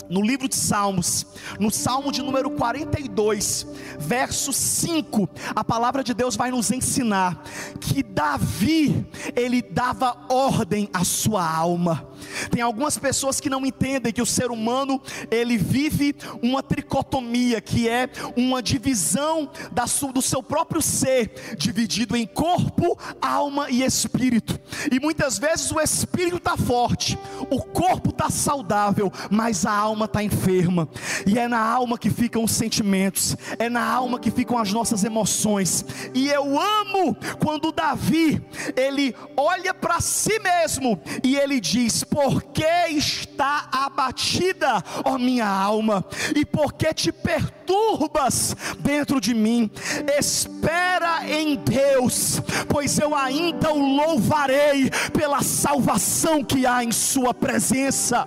no 0.09 0.23
livro 0.23 0.49
de 0.49 0.57
Salmos, 0.57 1.27
no 1.59 1.71
Salmo 1.71 2.11
de 2.11 2.23
número 2.23 2.51
42, 2.51 3.67
verso 3.99 4.53
5, 4.53 5.29
a 5.55 5.65
palavra 5.65 6.03
de 6.03 6.15
Deus 6.15 6.37
vai 6.37 6.51
nos 6.51 6.71
ensinar 6.71 7.43
que 7.81 8.03
Davi, 8.03 9.07
ele 9.37 9.63
dava 9.63 10.17
ordem 10.29 10.89
à 10.93 11.05
sua 11.05 11.49
alma. 11.49 12.07
Tem 12.51 12.63
algumas 12.63 12.99
pessoas 12.99 13.41
que 13.41 13.51
não 13.51 13.65
entendem 13.65 14.13
que 14.13 14.23
o 14.23 14.27
ser 14.27 14.51
humano 14.51 15.01
ele 15.31 15.57
vive 15.57 16.15
uma 16.43 16.63
tricotomia, 16.63 17.61
que 17.61 17.89
é 17.89 18.09
uma 18.37 18.63
divisão 18.63 19.51
da 19.73 19.87
sua, 19.87 20.13
do 20.13 20.23
seu 20.23 20.43
próprio 20.43 20.83
ser, 20.83 21.57
dividido 21.57 22.17
em 22.17 22.27
corpo, 22.27 22.99
alma 23.21 23.71
e 23.71 23.83
espírito. 23.83 24.59
E 24.91 25.01
muitas 25.01 25.39
vezes 25.39 25.71
o 25.71 25.81
espírito 25.81 26.37
está 26.37 26.57
forte, 26.57 27.19
o 27.51 27.63
corpo 27.63 28.11
está 28.11 28.31
saudável, 28.31 29.13
mas 29.31 29.65
a 29.65 29.73
alma 29.73 29.98
está 30.07 30.23
enferma. 30.23 30.89
E 31.27 31.39
é 31.39 31.49
na 31.49 31.61
alma 31.61 31.99
que 31.99 32.11
ficam 32.11 32.45
os 32.45 32.53
sentimentos, 32.53 33.37
é 33.59 33.69
na 33.69 33.85
alma 33.85 34.19
que 34.19 34.31
ficam 34.31 34.59
as 34.59 34.73
nossas 34.73 35.05
emoções. 35.05 35.85
E 36.15 36.29
eu 36.29 36.59
amo 36.61 37.17
quando 37.43 37.73
Davi 37.73 38.43
ele 38.77 39.15
olha 39.37 39.73
para 39.75 40.01
si 40.01 40.39
mesmo 40.39 41.01
e 41.23 41.37
ele 41.37 41.61
diz: 41.61 42.05
por 42.05 42.43
que 42.43 42.65
está 42.91 43.69
abatida, 43.73 44.83
ó 45.05 45.19
minha 45.19 45.49
alma, 45.49 46.05
e 46.35 46.45
por 46.45 46.73
que 46.73 46.93
te 46.93 47.13
perturbas 47.13 48.57
dentro 48.81 49.21
de 49.21 49.35
mim? 49.35 49.71
Espera 50.19 51.29
em 51.29 51.57
Deus, 51.57 52.41
pois 52.69 52.99
eu 52.99 53.15
ainda 53.15 53.73
o 53.73 53.97
louvarei 53.97 54.91
pela 55.13 55.43
salvação 55.43 56.45
que 56.45 56.67
há 56.67 56.83
em 56.83 56.93
Sua 56.93 57.33
presença. 57.35 58.27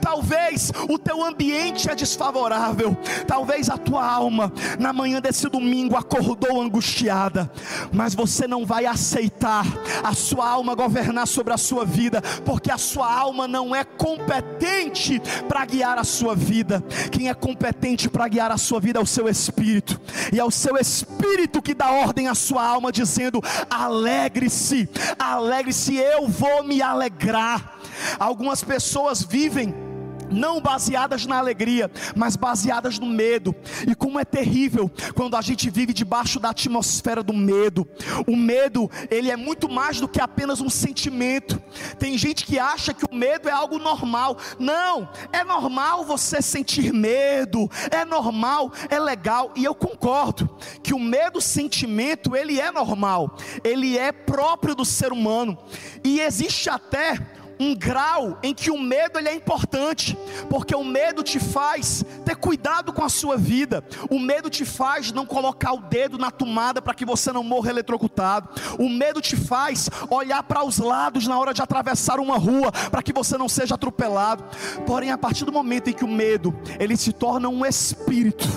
Talvez 0.00 0.72
o 0.88 0.98
teu 1.10 1.24
ambiente 1.24 1.90
é 1.90 1.94
desfavorável, 1.96 2.96
talvez 3.26 3.68
a 3.68 3.76
tua 3.76 4.08
alma, 4.08 4.52
na 4.78 4.92
manhã 4.92 5.20
desse 5.20 5.48
domingo, 5.48 5.96
acordou 5.96 6.62
angustiada, 6.62 7.50
mas 7.92 8.14
você 8.14 8.46
não 8.46 8.64
vai 8.64 8.86
aceitar 8.86 9.66
a 10.04 10.14
sua 10.14 10.48
alma 10.48 10.72
governar 10.76 11.26
sobre 11.26 11.52
a 11.52 11.56
sua 11.56 11.84
vida, 11.84 12.22
porque 12.44 12.70
a 12.70 12.78
sua 12.78 13.12
alma 13.12 13.48
não 13.48 13.74
é 13.74 13.82
competente 13.82 15.20
para 15.48 15.64
guiar 15.64 15.98
a 15.98 16.04
sua 16.04 16.36
vida. 16.36 16.80
Quem 17.10 17.28
é 17.28 17.34
competente 17.34 18.08
para 18.08 18.28
guiar 18.28 18.52
a 18.52 18.56
sua 18.56 18.78
vida 18.78 19.00
é 19.00 19.02
o 19.02 19.06
seu 19.06 19.28
espírito, 19.28 20.00
e 20.32 20.38
é 20.38 20.44
o 20.44 20.50
seu 20.50 20.76
espírito 20.76 21.60
que 21.60 21.74
dá 21.74 21.90
ordem 21.90 22.28
à 22.28 22.36
sua 22.36 22.64
alma, 22.64 22.92
dizendo: 22.92 23.42
alegre-se, 23.68 24.88
alegre-se, 25.18 25.96
eu 25.96 26.28
vou 26.28 26.62
me 26.62 26.80
alegrar. 26.80 27.80
Algumas 28.16 28.62
pessoas 28.62 29.24
vivem 29.24 29.89
não 30.30 30.60
baseadas 30.60 31.26
na 31.26 31.38
alegria, 31.38 31.90
mas 32.16 32.36
baseadas 32.36 32.98
no 32.98 33.06
medo. 33.06 33.54
E 33.86 33.94
como 33.94 34.18
é 34.18 34.24
terrível 34.24 34.90
quando 35.14 35.36
a 35.36 35.42
gente 35.42 35.70
vive 35.70 35.92
debaixo 35.92 36.38
da 36.38 36.50
atmosfera 36.50 37.22
do 37.22 37.32
medo. 37.32 37.86
O 38.26 38.36
medo, 38.36 38.90
ele 39.10 39.30
é 39.30 39.36
muito 39.36 39.68
mais 39.68 40.00
do 40.00 40.08
que 40.08 40.20
apenas 40.20 40.60
um 40.60 40.70
sentimento. 40.70 41.60
Tem 41.98 42.16
gente 42.16 42.44
que 42.44 42.58
acha 42.58 42.94
que 42.94 43.04
o 43.04 43.14
medo 43.14 43.48
é 43.48 43.52
algo 43.52 43.78
normal. 43.78 44.36
Não, 44.58 45.08
é 45.32 45.44
normal 45.44 46.04
você 46.04 46.40
sentir 46.42 46.92
medo, 46.92 47.70
é 47.90 48.04
normal, 48.04 48.72
é 48.88 48.98
legal, 48.98 49.52
e 49.56 49.64
eu 49.64 49.74
concordo 49.74 50.48
que 50.82 50.94
o 50.94 50.98
medo 50.98 51.40
sentimento, 51.40 52.36
ele 52.36 52.60
é 52.60 52.70
normal. 52.70 53.36
Ele 53.64 53.98
é 53.98 54.12
próprio 54.12 54.74
do 54.74 54.84
ser 54.84 55.12
humano. 55.12 55.58
E 56.04 56.20
existe 56.20 56.68
até 56.68 57.18
um 57.60 57.74
grau 57.74 58.38
em 58.42 58.54
que 58.54 58.70
o 58.70 58.78
medo 58.78 59.18
ele 59.18 59.28
é 59.28 59.34
importante, 59.34 60.16
porque 60.48 60.74
o 60.74 60.82
medo 60.82 61.22
te 61.22 61.38
faz 61.38 62.02
ter 62.24 62.34
cuidado 62.34 62.90
com 62.90 63.04
a 63.04 63.08
sua 63.10 63.36
vida, 63.36 63.84
o 64.08 64.18
medo 64.18 64.48
te 64.48 64.64
faz 64.64 65.12
não 65.12 65.26
colocar 65.26 65.74
o 65.74 65.82
dedo 65.82 66.16
na 66.16 66.30
tomada 66.30 66.80
para 66.80 66.94
que 66.94 67.04
você 67.04 67.30
não 67.30 67.44
morra 67.44 67.68
eletrocutado, 67.68 68.48
o 68.78 68.88
medo 68.88 69.20
te 69.20 69.36
faz 69.36 69.90
olhar 70.08 70.42
para 70.42 70.64
os 70.64 70.78
lados 70.78 71.26
na 71.26 71.38
hora 71.38 71.52
de 71.52 71.60
atravessar 71.60 72.18
uma 72.18 72.38
rua 72.38 72.72
para 72.90 73.02
que 73.02 73.12
você 73.12 73.36
não 73.36 73.48
seja 73.48 73.74
atropelado. 73.74 74.42
Porém, 74.86 75.10
a 75.10 75.18
partir 75.18 75.44
do 75.44 75.52
momento 75.52 75.90
em 75.90 75.92
que 75.92 76.04
o 76.04 76.08
medo 76.08 76.58
ele 76.78 76.96
se 76.96 77.12
torna 77.12 77.48
um 77.48 77.66
espírito, 77.66 78.48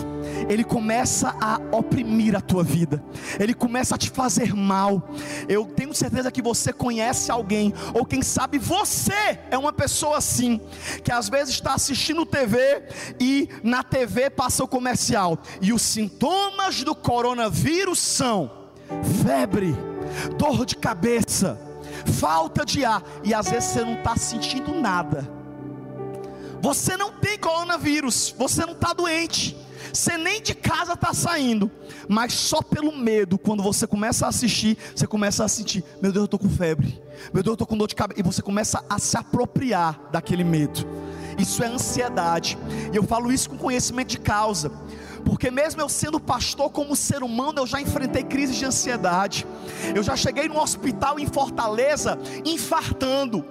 ele 0.50 0.64
começa 0.64 1.36
a 1.42 1.60
oprimir 1.76 2.36
a 2.36 2.42
tua 2.42 2.64
vida, 2.64 3.04
ele 3.40 3.54
começa 3.54 3.96
a 3.96 3.98
te 3.98 4.10
fazer 4.10 4.54
mal. 4.54 5.10
Eu 5.48 5.66
tenho 5.66 5.94
certeza 5.94 6.32
que 6.32 6.42
você 6.42 6.72
conhece 6.72 7.32
alguém, 7.32 7.74
ou 7.94 8.06
quem 8.06 8.22
sabe 8.22 8.58
você 8.58 9.40
é 9.50 9.58
uma 9.58 9.74
pessoa 9.74 10.18
assim, 10.18 10.60
que 11.04 11.12
às 11.12 11.30
vezes 11.30 11.54
está 11.54 11.74
assistindo 11.74 12.26
TV 12.26 12.84
e 13.20 13.50
na 13.64 13.84
TV 13.84 14.30
passa 14.30 14.64
o 14.64 14.68
comercial, 14.68 15.38
e 15.62 15.74
os 15.74 15.82
sintomas 15.82 16.84
do 16.84 16.96
coronavírus 16.96 18.00
são 18.00 18.52
febre, 19.24 19.76
dor 20.38 20.66
de 20.66 20.76
cabeça, 20.76 21.60
falta 22.20 22.66
de 22.66 22.84
ar, 22.84 23.04
e 23.24 23.34
às 23.34 23.50
vezes 23.50 23.70
você 23.70 23.82
não 23.82 23.96
está 23.96 24.16
sentindo 24.16 24.74
nada. 24.74 25.30
Você 26.62 26.96
não 26.96 27.12
tem 27.12 27.38
coronavírus, 27.38 28.34
você 28.38 28.66
não 28.66 28.72
está 28.72 28.94
doente, 28.94 29.58
você 29.94 30.18
nem 30.18 30.42
de 30.42 30.56
casa 30.56 30.94
está 30.94 31.14
saindo, 31.14 31.70
mas 32.10 32.34
só 32.34 32.64
pelo 32.64 32.92
medo, 32.98 33.38
quando 33.38 33.62
você 33.62 33.86
começa 33.86 34.26
a 34.26 34.30
assistir, 34.30 34.76
você 34.96 35.06
começa 35.06 35.46
a 35.46 35.48
sentir: 35.48 35.84
meu 36.02 36.12
Deus, 36.12 36.24
eu 36.24 36.26
estou 36.26 36.40
com 36.40 36.50
febre, 36.50 37.00
meu 37.32 37.44
Deus, 37.44 37.48
eu 37.48 37.54
estou 37.54 37.68
com 37.68 37.78
dor 37.78 37.88
de 37.88 37.94
cabeça, 37.94 38.20
e 38.20 38.24
você 38.24 38.42
começa 38.42 38.84
a 38.90 38.98
se 38.98 39.16
apropriar 39.16 40.10
daquele 40.12 40.44
medo. 40.44 40.86
Isso 41.38 41.64
é 41.64 41.68
ansiedade, 41.68 42.58
e 42.92 42.96
eu 42.96 43.04
falo 43.04 43.32
isso 43.32 43.52
com 43.52 43.58
conhecimento 43.58 44.10
de 44.10 44.20
causa, 44.20 44.72
porque 45.24 45.50
mesmo 45.50 45.82
eu 45.82 45.88
sendo 45.88 46.20
pastor, 46.20 46.70
como 46.72 46.96
ser 46.96 47.24
humano, 47.24 47.60
eu 47.60 47.68
já 47.68 47.80
enfrentei 47.80 48.24
crises 48.24 48.56
de 48.56 48.66
ansiedade. 48.66 49.46
Eu 49.96 50.04
já 50.04 50.16
cheguei 50.16 50.48
no 50.48 50.60
hospital 50.60 51.20
em 51.20 51.26
Fortaleza, 51.26 52.18
infartando, 52.44 53.46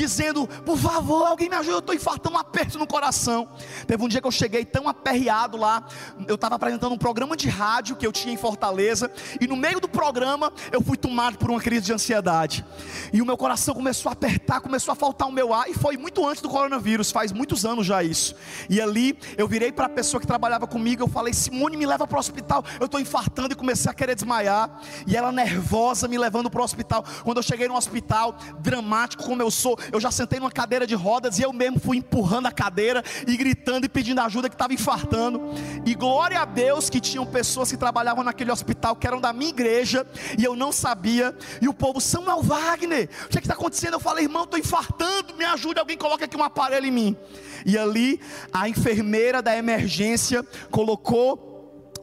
dizendo: 0.00 0.46
Por 0.46 0.78
favor, 0.78 1.26
alguém 1.26 1.48
me 1.48 1.56
ajuda, 1.56 1.74
eu 1.74 1.78
estou 1.80 1.94
infartando 1.94 2.36
um 2.36 2.38
aperto 2.38 2.78
no 2.78 2.86
coração. 2.86 3.48
Teve 3.86 4.02
um 4.02 4.08
dia 4.08 4.20
que 4.20 4.26
eu 4.26 4.32
cheguei 4.32 4.64
tão 4.64 4.88
aperreado 4.88 5.56
lá, 5.56 5.86
eu 6.26 6.34
estava 6.34 6.54
apresentando 6.54 6.92
um 6.92 6.98
programa 6.98 7.36
de 7.36 7.48
rádio 7.48 7.96
que 7.96 8.06
eu 8.06 8.12
tinha 8.12 8.32
em 8.32 8.36
Fortaleza, 8.36 9.10
e 9.40 9.46
no 9.46 9.56
meio 9.56 9.80
do 9.80 9.88
programa 9.88 10.52
eu 10.70 10.80
fui 10.80 10.96
tomado 10.96 11.38
por 11.38 11.50
uma 11.50 11.60
crise 11.60 11.86
de 11.86 11.92
ansiedade, 11.92 12.64
e 13.12 13.20
o 13.20 13.26
meu 13.26 13.36
coração 13.36 13.74
começou 13.74 14.10
a 14.10 14.12
apertar, 14.12 14.60
começou 14.60 14.92
a 14.92 14.94
faltar 14.94 15.28
o 15.28 15.32
meu 15.32 15.52
ar, 15.52 15.68
e 15.68 15.74
foi 15.74 15.96
muito 15.96 16.26
antes 16.26 16.42
do 16.42 16.48
coronavírus, 16.48 17.10
faz 17.10 17.32
muitos 17.32 17.64
anos 17.64 17.86
já 17.86 18.02
isso. 18.02 18.34
E 18.68 18.80
ali 18.80 19.18
eu 19.36 19.46
virei 19.46 19.70
para 19.70 19.86
a 19.86 19.88
pessoa 19.88 20.20
que 20.20 20.26
trabalhava 20.26 20.66
comigo, 20.66 21.02
eu 21.02 21.08
falei: 21.08 21.34
Simone, 21.34 21.76
me 21.76 21.86
leva 21.86 22.06
para 22.06 22.16
o 22.16 22.20
hospital, 22.20 22.64
eu 22.80 22.86
estou 22.86 23.00
infartando, 23.00 23.52
e 23.52 23.56
comecei 23.56 23.90
a 23.90 23.94
querer 23.94 24.14
desmaiar, 24.14 24.80
e 25.06 25.16
ela 25.16 25.30
nervosa 25.30 26.08
me 26.08 26.16
levando 26.16 26.50
para 26.50 26.60
o 26.60 26.64
hospital. 26.64 27.04
Quando 27.24 27.36
eu 27.36 27.42
cheguei 27.42 27.68
no 27.68 27.76
hospital, 27.76 28.36
dramático 28.60 29.22
como 29.24 29.42
eu 29.42 29.50
sou, 29.50 29.78
eu 29.90 30.00
já 30.00 30.10
sentei 30.10 30.38
numa 30.38 30.50
cadeira 30.50 30.86
de 30.86 30.94
rodas 30.94 31.38
e 31.38 31.42
eu 31.42 31.52
mesmo 31.52 31.80
fui 31.80 31.96
empurrando 31.96 32.46
a 32.46 32.52
cadeira 32.52 33.02
e 33.26 33.36
gritando 33.36 33.86
e 33.86 33.88
pedindo 33.88 34.20
ajuda 34.20 34.48
que 34.48 34.54
estava 34.54 34.72
infartando. 34.72 35.40
E 35.84 35.94
glória 35.94 36.40
a 36.40 36.44
Deus 36.44 36.90
que 36.90 37.00
tinham 37.00 37.26
pessoas 37.26 37.70
que 37.70 37.76
trabalhavam 37.76 38.22
naquele 38.22 38.52
hospital 38.52 38.94
que 38.96 39.06
eram 39.06 39.20
da 39.20 39.32
minha 39.32 39.50
igreja 39.50 40.06
e 40.38 40.44
eu 40.44 40.54
não 40.54 40.72
sabia. 40.72 41.34
E 41.60 41.68
o 41.68 41.74
povo, 41.74 42.00
Samuel 42.00 42.42
Wagner, 42.42 43.08
o 43.24 43.28
que 43.28 43.38
é 43.38 43.40
está 43.40 43.54
acontecendo? 43.54 43.94
Eu 43.94 44.00
falei, 44.00 44.24
irmão, 44.24 44.44
estou 44.44 44.58
infartando, 44.58 45.34
me 45.34 45.44
ajude, 45.44 45.80
alguém 45.80 45.96
coloca 45.96 46.24
aqui 46.24 46.36
um 46.36 46.44
aparelho 46.44 46.86
em 46.86 46.90
mim. 46.90 47.16
E 47.64 47.78
ali 47.78 48.20
a 48.52 48.68
enfermeira 48.68 49.40
da 49.40 49.56
emergência 49.56 50.44
colocou 50.70 51.50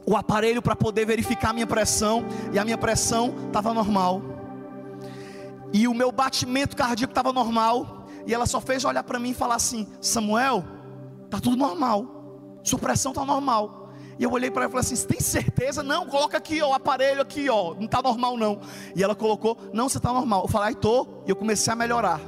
o 0.06 0.16
aparelho 0.16 0.62
para 0.62 0.74
poder 0.74 1.06
verificar 1.06 1.50
a 1.50 1.52
minha 1.52 1.66
pressão 1.66 2.26
e 2.52 2.58
a 2.58 2.64
minha 2.64 2.78
pressão 2.78 3.34
estava 3.46 3.72
normal 3.72 4.39
e 5.72 5.86
o 5.86 5.94
meu 5.94 6.10
batimento 6.10 6.76
cardíaco 6.76 7.12
estava 7.12 7.32
normal, 7.32 8.06
e 8.26 8.34
ela 8.34 8.46
só 8.46 8.60
fez 8.60 8.84
olhar 8.84 9.02
para 9.02 9.18
mim 9.18 9.30
e 9.30 9.34
falar 9.34 9.56
assim: 9.56 9.86
Samuel, 10.00 10.64
tá 11.28 11.40
tudo 11.40 11.56
normal, 11.56 12.60
sua 12.62 12.78
pressão 12.78 13.12
está 13.12 13.24
normal. 13.24 13.80
E 14.18 14.22
eu 14.22 14.30
olhei 14.30 14.50
para 14.50 14.64
ela 14.64 14.70
e 14.70 14.72
falei 14.72 14.92
assim: 14.92 15.06
tem 15.06 15.20
certeza? 15.20 15.82
Não, 15.82 16.06
coloca 16.06 16.36
aqui 16.36 16.60
ó, 16.60 16.70
o 16.70 16.74
aparelho 16.74 17.22
aqui, 17.22 17.48
ó, 17.48 17.74
não 17.74 17.86
está 17.86 18.02
normal 18.02 18.36
não. 18.36 18.60
E 18.94 19.02
ela 19.02 19.14
colocou: 19.14 19.56
Não, 19.72 19.88
você 19.88 19.96
está 19.96 20.12
normal. 20.12 20.42
Eu 20.42 20.48
falei: 20.48 20.74
tô. 20.74 21.06
E 21.26 21.30
eu 21.30 21.36
comecei 21.36 21.72
a 21.72 21.76
melhorar. 21.76 22.20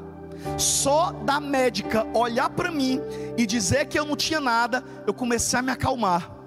Só 0.57 1.13
da 1.13 1.39
médica 1.39 2.07
olhar 2.15 2.51
para 2.51 2.71
mim 2.71 3.01
e 3.37 3.47
dizer 3.47 3.87
que 3.87 3.99
eu 3.99 4.05
não 4.05 4.17
tinha 4.17 4.41
nada, 4.41 4.83
eu 5.07 5.15
comecei 5.15 5.59
a 5.59 5.63
me 5.63 5.71
acalmar. 5.71 6.42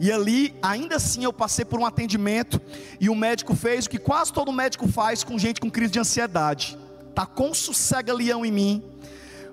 E 0.00 0.12
ali, 0.12 0.54
ainda 0.62 0.96
assim, 0.96 1.24
eu 1.24 1.32
passei 1.32 1.64
por 1.64 1.80
um 1.80 1.86
atendimento 1.86 2.60
e 3.00 3.08
o 3.08 3.14
médico 3.14 3.54
fez 3.56 3.86
o 3.86 3.90
que 3.90 3.98
quase 3.98 4.32
todo 4.32 4.52
médico 4.52 4.86
faz 4.86 5.24
com 5.24 5.38
gente 5.38 5.60
com 5.60 5.70
crise 5.70 5.92
de 5.92 5.98
ansiedade. 5.98 6.78
Tá 7.14 7.26
com 7.26 7.52
sossega 7.52 8.12
leão 8.12 8.46
em 8.46 8.52
mim. 8.52 8.82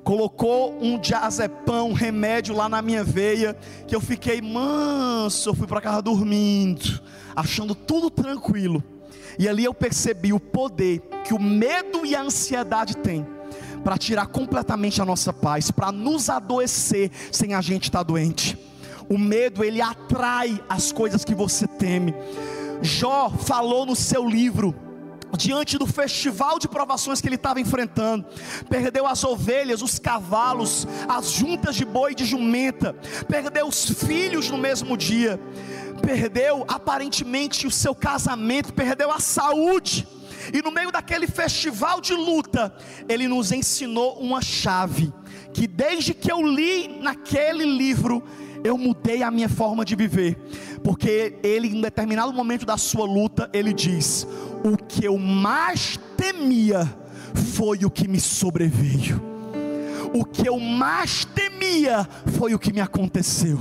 Colocou 0.03 0.77
um 0.79 0.99
diazepam, 0.99 1.86
um 1.86 1.93
remédio 1.93 2.55
lá 2.55 2.69
na 2.69 2.79
minha 2.79 3.03
veia, 3.03 3.58
que 3.88 3.95
eu 3.95 3.99
fiquei 3.99 4.39
manso, 4.39 5.49
eu 5.49 5.55
fui 5.55 5.65
para 5.65 5.81
casa 5.81 5.99
dormindo, 5.99 7.01
achando 7.36 7.73
tudo 7.73 8.12
tranquilo. 8.12 8.84
E 9.39 9.49
ali 9.49 9.63
eu 9.65 9.73
percebi 9.73 10.31
o 10.31 10.39
poder 10.39 11.01
que 11.23 11.34
o 11.34 11.41
medo 11.41 12.05
e 12.05 12.15
a 12.15 12.21
ansiedade 12.21 12.95
têm 12.97 13.25
para 13.84 13.97
tirar 13.97 14.27
completamente 14.27 15.01
a 15.01 15.05
nossa 15.05 15.34
paz, 15.34 15.71
para 15.71 15.91
nos 15.91 16.29
adoecer 16.29 17.12
sem 17.31 17.55
a 17.55 17.62
gente 17.62 17.86
estar 17.86 17.99
tá 17.99 18.03
doente. 18.03 18.58
O 19.10 19.18
medo 19.18 19.63
ele 19.63 19.82
atrai 19.82 20.62
as 20.68 20.91
coisas 20.91 21.24
que 21.24 21.36
você 21.36 21.68
teme. 21.68 22.13
Jó 22.82 23.30
falou 23.30 23.86
no 23.86 23.96
seu 23.96 24.28
livro 24.28 24.76
diante 25.36 25.78
do 25.78 25.86
festival 25.86 26.58
de 26.58 26.68
provações 26.68 27.20
que 27.20 27.28
ele 27.28 27.36
estava 27.36 27.60
enfrentando, 27.60 28.26
perdeu 28.70 29.06
as 29.06 29.24
ovelhas, 29.24 29.82
os 29.82 30.00
cavalos, 30.00 30.88
as 31.08 31.32
juntas 31.32 31.76
de 31.76 31.84
boi 31.84 32.13
e 32.13 32.15
de 32.15 32.26
jumenta, 32.26 32.94
perdeu 33.28 33.68
os 33.68 33.86
filhos 33.86 34.50
no 34.50 34.58
mesmo 34.58 34.96
dia, 34.96 35.39
perdeu 36.02 36.63
aparentemente 36.68 37.68
o 37.68 37.72
seu 37.72 37.94
casamento, 37.94 38.74
perdeu 38.74 39.12
a 39.12 39.20
saúde, 39.20 40.08
e 40.54 40.62
no 40.62 40.72
meio 40.72 40.91
daquele 40.91 41.28
festival 41.28 42.00
de 42.00 42.13
luta, 42.13 42.74
ele 43.10 43.28
nos 43.28 43.52
ensinou 43.52 44.18
uma 44.20 44.41
chave, 44.41 45.12
que 45.54 45.68
desde 45.68 46.13
que 46.13 46.32
eu 46.32 46.46
li 46.46 47.00
naquele 47.02 47.65
livro, 47.65 48.24
eu 48.65 48.80
mudei 48.80 49.21
a 49.21 49.30
minha 49.30 49.47
forma 49.47 49.86
de 49.86 49.95
viver, 49.95 50.36
porque 50.84 51.36
ele, 51.43 51.67
em 51.67 51.82
determinado 51.82 52.34
momento 52.34 52.65
da 52.65 52.78
sua 52.78 53.06
luta, 53.06 53.47
ele 53.54 53.71
diz: 53.71 54.28
O 54.63 54.75
que 54.75 55.06
eu 55.06 55.19
mais 55.19 55.99
temia 56.17 56.91
foi 57.56 57.86
o 57.86 57.91
que 57.91 58.08
me 58.08 58.19
sobreveio, 58.19 59.21
o 60.12 60.25
que 60.25 60.49
eu 60.49 60.60
mais 60.60 61.25
temia 61.25 62.10
foi 62.39 62.56
o 62.56 62.60
que 62.60 62.73
me 62.73 62.82
aconteceu. 62.82 63.60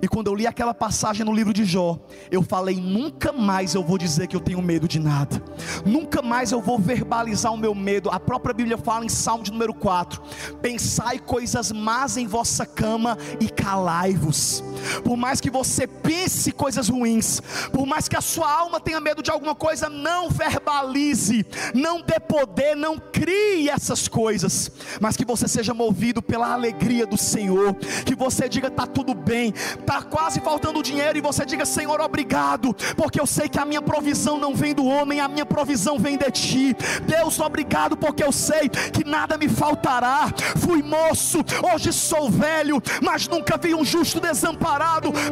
E 0.00 0.08
quando 0.08 0.28
eu 0.28 0.34
li 0.34 0.46
aquela 0.46 0.74
passagem 0.74 1.24
no 1.24 1.32
livro 1.32 1.52
de 1.52 1.64
Jó, 1.64 1.98
eu 2.30 2.42
falei: 2.42 2.76
nunca 2.76 3.32
mais 3.32 3.74
eu 3.74 3.82
vou 3.82 3.98
dizer 3.98 4.26
que 4.26 4.36
eu 4.36 4.40
tenho 4.40 4.62
medo 4.62 4.86
de 4.86 4.98
nada, 4.98 5.42
nunca 5.84 6.22
mais 6.22 6.52
eu 6.52 6.60
vou 6.60 6.78
verbalizar 6.78 7.52
o 7.52 7.56
meu 7.56 7.74
medo. 7.74 8.10
A 8.10 8.20
própria 8.20 8.54
Bíblia 8.54 8.78
fala 8.78 9.04
em 9.04 9.08
Salmo 9.08 9.44
de 9.44 9.50
número 9.50 9.74
4: 9.74 10.22
pensai 10.60 11.18
coisas 11.18 11.72
más 11.72 12.16
em 12.16 12.26
vossa 12.26 12.64
cama 12.64 13.16
e 13.40 13.48
calai-vos. 13.48 14.62
Por 15.04 15.16
mais 15.16 15.40
que 15.40 15.50
você 15.50 15.86
pense 15.86 16.52
coisas 16.52 16.88
ruins, 16.88 17.40
por 17.72 17.86
mais 17.86 18.08
que 18.08 18.16
a 18.16 18.20
sua 18.20 18.50
alma 18.50 18.80
tenha 18.80 19.00
medo 19.00 19.22
de 19.22 19.30
alguma 19.30 19.54
coisa, 19.54 19.88
não 19.88 20.28
verbalize, 20.28 21.46
não 21.74 22.00
dê 22.00 22.18
poder, 22.20 22.74
não 22.74 22.98
crie 22.98 23.68
essas 23.68 24.08
coisas, 24.08 24.70
mas 25.00 25.16
que 25.16 25.24
você 25.24 25.48
seja 25.48 25.74
movido 25.74 26.22
pela 26.22 26.52
alegria 26.52 27.06
do 27.06 27.16
Senhor, 27.16 27.74
que 28.04 28.14
você 28.14 28.48
diga: 28.48 28.68
está 28.68 28.86
tudo 28.86 29.14
bem, 29.14 29.52
está 29.78 30.02
quase 30.02 30.40
faltando 30.40 30.82
dinheiro 30.82 31.18
e 31.18 31.20
você 31.20 31.44
diga: 31.44 31.64
Senhor, 31.64 32.00
obrigado, 32.00 32.74
porque 32.96 33.20
eu 33.20 33.26
sei 33.26 33.48
que 33.48 33.58
a 33.58 33.64
minha 33.64 33.82
provisão 33.82 34.38
não 34.38 34.54
vem 34.54 34.74
do 34.74 34.84
homem, 34.84 35.20
a 35.20 35.28
minha 35.28 35.46
provisão 35.46 35.98
vem 35.98 36.16
de 36.16 36.30
ti. 36.30 36.76
Deus, 37.06 37.38
obrigado, 37.40 37.96
porque 37.96 38.22
eu 38.22 38.32
sei 38.32 38.68
que 38.68 39.04
nada 39.04 39.36
me 39.36 39.48
faltará. 39.48 40.32
Fui 40.56 40.82
moço, 40.82 41.38
hoje 41.72 41.92
sou 41.92 42.30
velho, 42.30 42.82
mas 43.02 43.28
nunca 43.28 43.56
vi 43.56 43.74
um 43.74 43.84
justo 43.84 44.20
desamparado, 44.20 44.67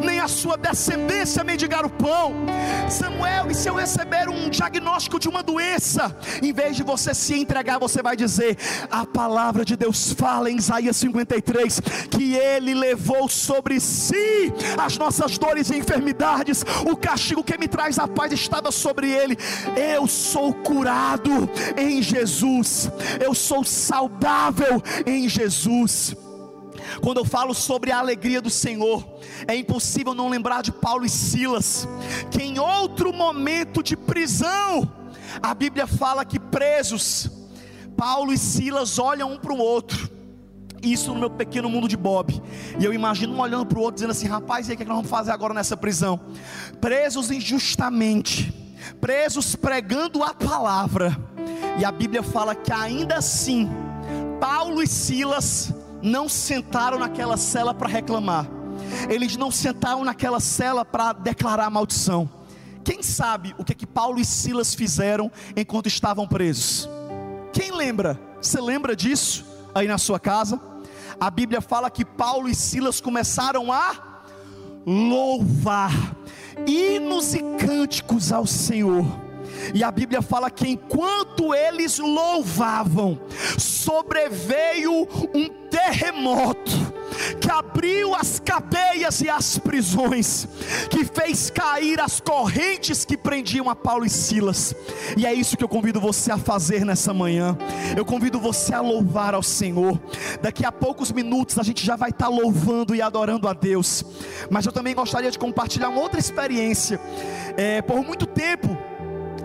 nem 0.03 0.21
a 0.21 0.29
sua 0.29 0.57
descendência 0.57 1.45
mendigar 1.45 1.85
o 1.85 1.91
pão. 1.91 2.35
Samuel, 2.89 3.51
e 3.51 3.55
se 3.55 3.69
eu 3.69 3.75
receber 3.75 4.29
um 4.29 4.49
diagnóstico 4.49 5.19
de 5.19 5.29
uma 5.29 5.43
doença, 5.43 6.17
em 6.43 6.53
vez 6.53 6.77
de 6.77 6.83
você 6.83 7.15
se 7.15 7.35
entregar, 7.35 7.79
você 7.79 8.03
vai 8.03 8.17
dizer: 8.17 8.57
a 8.91 9.05
palavra 9.05 9.65
de 9.65 9.77
Deus 9.77 10.13
fala 10.13 10.51
em 10.51 10.57
Isaías 10.57 10.97
53 10.97 11.81
que 12.11 12.35
ele 12.35 12.75
levou 12.75 13.29
sobre 13.29 13.81
si 13.81 14.53
as 14.79 14.97
nossas 14.97 15.37
dores 15.39 15.71
e 15.71 15.77
enfermidades, 15.77 16.65
o 16.87 16.97
castigo 16.97 17.45
que 17.45 17.59
me 17.59 17.69
traz 17.69 17.99
a 17.99 18.09
paz 18.09 18.33
estava 18.33 18.71
sobre 18.71 19.11
ele. 19.11 19.37
Eu 19.77 20.07
sou 20.07 20.55
curado 20.55 21.49
em 21.77 22.03
Jesus, 22.03 22.91
eu 23.21 23.35
sou 23.35 23.65
saudável 23.65 24.83
em 25.07 25.29
Jesus. 25.29 26.17
Quando 27.03 27.19
eu 27.19 27.25
falo 27.25 27.55
sobre 27.55 27.91
a 27.91 27.99
alegria 27.99 28.41
do 28.41 28.51
Senhor, 28.51 29.05
é 29.47 29.57
impossível 29.57 30.15
não 30.15 30.29
lembrar 30.29 30.63
de 30.63 30.73
Paulo 30.73 31.05
e 31.05 31.09
Silas, 31.09 31.89
que 32.31 32.43
em 32.43 32.59
outro 32.59 33.13
momento 33.13 33.83
de 33.83 33.97
prisão, 33.97 34.91
a 35.43 35.55
Bíblia 35.55 35.87
fala 35.87 36.25
que 36.25 36.39
presos, 36.39 37.31
Paulo 37.97 38.33
e 38.33 38.39
Silas 38.39 38.99
olham 38.99 39.33
um 39.33 39.39
para 39.39 39.53
o 39.53 39.59
outro, 39.59 40.11
isso 40.83 41.13
no 41.13 41.21
meu 41.21 41.31
pequeno 41.31 41.69
mundo 41.69 41.89
de 41.89 41.97
Bob. 41.97 42.41
E 42.79 42.85
eu 42.85 42.93
imagino 42.93 43.35
um 43.35 43.41
olhando 43.41 43.67
para 43.67 43.79
o 43.79 43.83
outro, 43.83 43.95
dizendo 43.97 44.11
assim: 44.11 44.27
rapaz, 44.27 44.69
e 44.69 44.71
aí, 44.71 44.75
o 44.75 44.77
que, 44.77 44.83
é 44.83 44.87
que 44.87 44.89
nós 44.89 44.99
vamos 44.99 45.11
fazer 45.11 45.33
agora 45.33 45.55
nessa 45.55 45.77
prisão? 45.77 46.21
Presos 46.81 47.31
injustamente, 47.31 48.53
presos 49.01 49.57
pregando 49.57 50.23
a 50.23 50.35
palavra. 50.35 51.17
E 51.79 51.85
a 51.85 51.93
Bíblia 51.93 52.23
fala 52.23 52.55
que 52.55 52.73
ainda 52.73 53.17
assim, 53.17 53.69
Paulo 54.41 54.83
e 54.83 54.87
Silas 54.87 55.73
não 56.03 56.29
sentaram 56.29 56.99
naquela 56.99 57.37
cela 57.37 57.75
para 57.75 57.89
reclamar, 57.89 58.47
eles 59.09 59.37
não 59.37 59.51
sentaram 59.51 60.05
naquela 60.05 60.41
cela 60.41 60.85
para 60.85 61.13
declarar 61.13 61.71
maldição. 61.71 62.29
Quem 62.85 63.03
sabe 63.03 63.55
o 63.59 63.65
que, 63.65 63.73
é 63.73 63.75
que 63.75 63.87
Paulo 63.87 64.21
e 64.21 64.25
Silas 64.25 64.75
fizeram 64.75 65.31
enquanto 65.57 65.87
estavam 65.87 66.27
presos? 66.27 66.89
Quem 67.53 67.73
lembra? 67.73 68.21
Você 68.41 68.61
lembra 68.61 68.95
disso 68.95 69.45
aí 69.75 69.89
na 69.89 69.99
sua 69.99 70.21
casa? 70.21 70.61
a 71.21 71.31
Bíblia 71.31 71.61
fala 71.61 71.91
que 71.91 72.05
Paulo 72.05 72.49
e 72.49 72.55
Silas 72.55 73.01
começaram 73.01 73.73
a 73.73 74.23
louvar 74.87 75.93
hinos 76.67 77.35
e 77.35 77.41
cânticos 77.59 78.33
ao 78.33 78.47
Senhor. 78.47 79.05
E 79.75 79.83
a 79.83 79.91
Bíblia 79.91 80.23
fala 80.23 80.51
que 80.51 80.69
enquanto 80.69 81.55
eles 81.55 81.99
louvavam, 81.99 83.19
sobreveio 83.59 85.09
um 85.35 85.49
terremoto 85.71 86.97
que 87.41 87.51
abriu 87.51 88.15
as 88.15 88.41
cadeias 88.41 89.21
e 89.21 89.29
as 89.29 89.59
prisões, 89.59 90.47
que 90.91 91.05
fez 91.05 91.51
cair 91.51 92.01
as 92.01 92.21
correntes 92.21 93.05
que 93.05 93.17
prendiam 93.17 93.71
a 93.71 93.77
Paulo 93.77 94.05
e 94.05 94.11
Silas. 94.11 94.75
E 95.17 95.27
é 95.27 95.33
isso 95.33 95.57
que 95.57 95.65
eu 95.65 95.69
convido 95.69 96.01
você 96.01 96.31
a 96.31 96.39
fazer 96.39 96.85
nessa 96.85 97.13
manhã. 97.15 97.57
Eu 97.97 98.05
convido 98.05 98.39
você 98.39 98.75
a 98.75 98.81
louvar 98.81 99.35
ao 99.35 99.43
Senhor. 99.43 100.01
Daqui 100.43 100.65
a 100.65 100.73
poucos 100.73 101.13
minutos 101.13 101.59
a 101.59 101.63
gente 101.63 101.85
já 101.85 101.97
vai 101.97 102.11
estar 102.11 102.29
louvando 102.29 102.95
e 102.95 103.03
adorando 103.03 103.49
a 103.49 103.53
Deus. 103.53 104.05
Mas 104.51 104.67
eu 104.67 104.73
também 104.73 104.95
gostaria 104.95 105.31
de 105.31 105.39
compartilhar 105.39 105.89
uma 105.89 106.01
outra 106.01 106.21
experiência. 106.21 107.01
É, 107.57 107.81
por 107.83 108.05
muito 108.05 108.27
tempo 108.27 108.77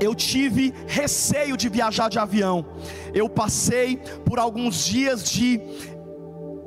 eu 0.01 0.15
tive 0.15 0.73
receio 0.87 1.55
de 1.55 1.69
viajar 1.69 2.09
de 2.09 2.17
avião. 2.17 2.65
Eu 3.13 3.29
passei 3.29 3.97
por 4.25 4.39
alguns 4.39 4.83
dias 4.83 5.23
de 5.23 5.61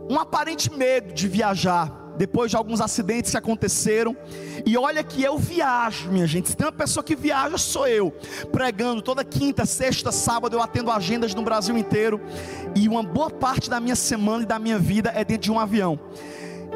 um 0.09 0.19
aparente 0.19 0.73
medo 0.73 1.13
de 1.13 1.27
viajar. 1.27 2.03
Depois 2.17 2.49
de 2.49 2.57
alguns 2.57 2.81
acidentes 2.81 3.33
que 3.33 3.37
aconteceram, 3.37 4.17
e 4.65 4.77
olha 4.77 5.03
que 5.03 5.21
eu 5.21 5.37
viajo, 5.37 6.13
minha 6.13 6.29
gente. 6.29 6.49
Se 6.49 6.57
tem 6.57 6.65
uma 6.65 6.73
pessoa 6.73 7.03
que 7.03 7.17
viaja, 7.17 7.59
sou 7.59 7.89
eu, 7.89 8.13
pregando 8.53 9.03
toda 9.03 9.25
quinta, 9.25 9.67
sexta, 9.67 10.13
sábado. 10.13 10.55
Eu 10.55 10.63
atendo 10.63 10.93
agendas 10.93 11.35
no 11.35 11.43
Brasil 11.43 11.77
inteiro, 11.77 12.21
e 12.77 12.89
uma 12.89 13.03
boa 13.03 13.31
parte 13.31 13.69
da 13.69 13.81
minha 13.81 13.97
semana 13.97 14.45
e 14.45 14.47
da 14.47 14.61
minha 14.61 14.79
vida 14.79 15.11
é 15.13 15.25
dentro 15.25 15.43
de 15.43 15.51
um 15.51 15.59
avião. 15.59 15.99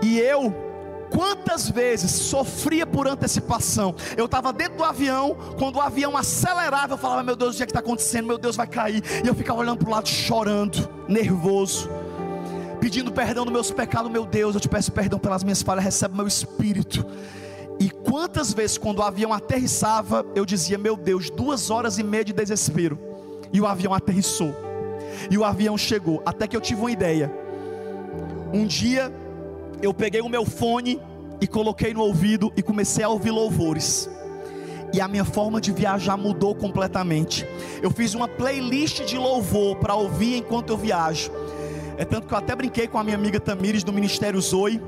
E 0.03 0.19
eu 0.19 0.68
Quantas 1.11 1.69
vezes 1.69 2.11
sofria 2.11 2.87
por 2.87 3.07
antecipação? 3.07 3.95
Eu 4.17 4.27
estava 4.27 4.53
dentro 4.53 4.79
do 4.79 4.85
avião, 4.85 5.37
quando 5.59 5.77
o 5.77 5.81
avião 5.81 6.17
acelerava, 6.17 6.95
eu 6.95 6.99
falava: 6.99 7.23
Meu 7.23 7.37
Deus, 7.37 7.55
o 7.55 7.57
que 7.57 7.63
é 7.63 7.67
está 7.67 7.81
acontecendo? 7.81 8.27
Meu 8.27 8.39
Deus, 8.39 8.57
vai 8.57 8.67
cair. 8.67 9.03
E 9.25 9.27
eu 9.27 9.35
ficava 9.35 9.61
olhando 9.61 9.79
para 9.79 9.89
o 9.89 9.91
lado, 9.91 10.09
chorando, 10.09 10.89
nervoso, 11.09 11.89
pedindo 12.81 13.11
perdão 13.13 13.45
dos 13.45 13.53
meus 13.53 13.71
pecados. 13.71 14.11
Meu 14.11 14.27
Deus, 14.27 14.55
eu 14.55 14.61
te 14.61 14.69
peço 14.69 14.93
perdão 14.93 15.19
pelas 15.19 15.43
minhas 15.43 15.63
falhas, 15.63 15.85
recebe 15.85 16.17
meu 16.17 16.27
espírito. 16.27 17.05
E 17.81 17.91
quantas 17.91 18.53
vezes, 18.53 18.77
quando 18.77 18.99
o 18.99 19.03
avião 19.03 19.33
aterrissava, 19.33 20.27
eu 20.35 20.45
dizia: 20.45 20.77
Meu 20.77 20.97
Deus, 20.97 21.31
duas 21.31 21.71
horas 21.71 21.99
e 21.99 22.03
meia 22.03 22.25
de 22.25 22.33
desespero. 22.33 22.99
E 23.53 23.61
o 23.61 23.67
avião 23.67 23.95
aterrissou. 23.95 24.55
E 25.31 25.39
o 25.39 25.45
avião 25.45 25.79
chegou. 25.79 26.23
Até 26.27 26.47
que 26.47 26.57
eu 26.57 26.61
tive 26.61 26.81
uma 26.81 26.91
ideia. 26.91 27.33
Um 28.53 28.67
dia 28.67 29.13
eu 29.83 29.95
peguei 29.95 30.21
o 30.21 30.29
meu 30.29 30.45
fone 30.45 31.01
e 31.41 31.47
coloquei 31.47 31.95
no 31.95 32.03
ouvido 32.03 32.53
e 32.57 32.63
comecei 32.63 33.05
a 33.05 33.09
ouvir 33.09 33.31
louvores. 33.31 34.09
E 34.93 35.01
a 35.01 35.07
minha 35.07 35.25
forma 35.25 35.61
de 35.61 35.71
viajar 35.71 36.17
mudou 36.17 36.55
completamente. 36.55 37.47
Eu 37.83 37.91
fiz 37.91 38.15
uma 38.15 38.27
playlist 38.27 39.05
de 39.05 39.19
louvor 39.19 39.77
para 39.77 39.95
ouvir 39.95 40.39
enquanto 40.39 40.71
eu 40.71 40.77
viajo. 40.77 41.31
É 41.97 42.05
tanto 42.05 42.27
que 42.27 42.33
eu 42.33 42.39
até 42.39 42.55
brinquei 42.57 42.89
com 42.89 42.99
a 42.99 43.05
minha 43.05 43.17
amiga 43.17 43.39
Tamires 43.39 43.85
do 43.85 43.93
Ministério 43.93 44.41
Zoe, 44.41 44.81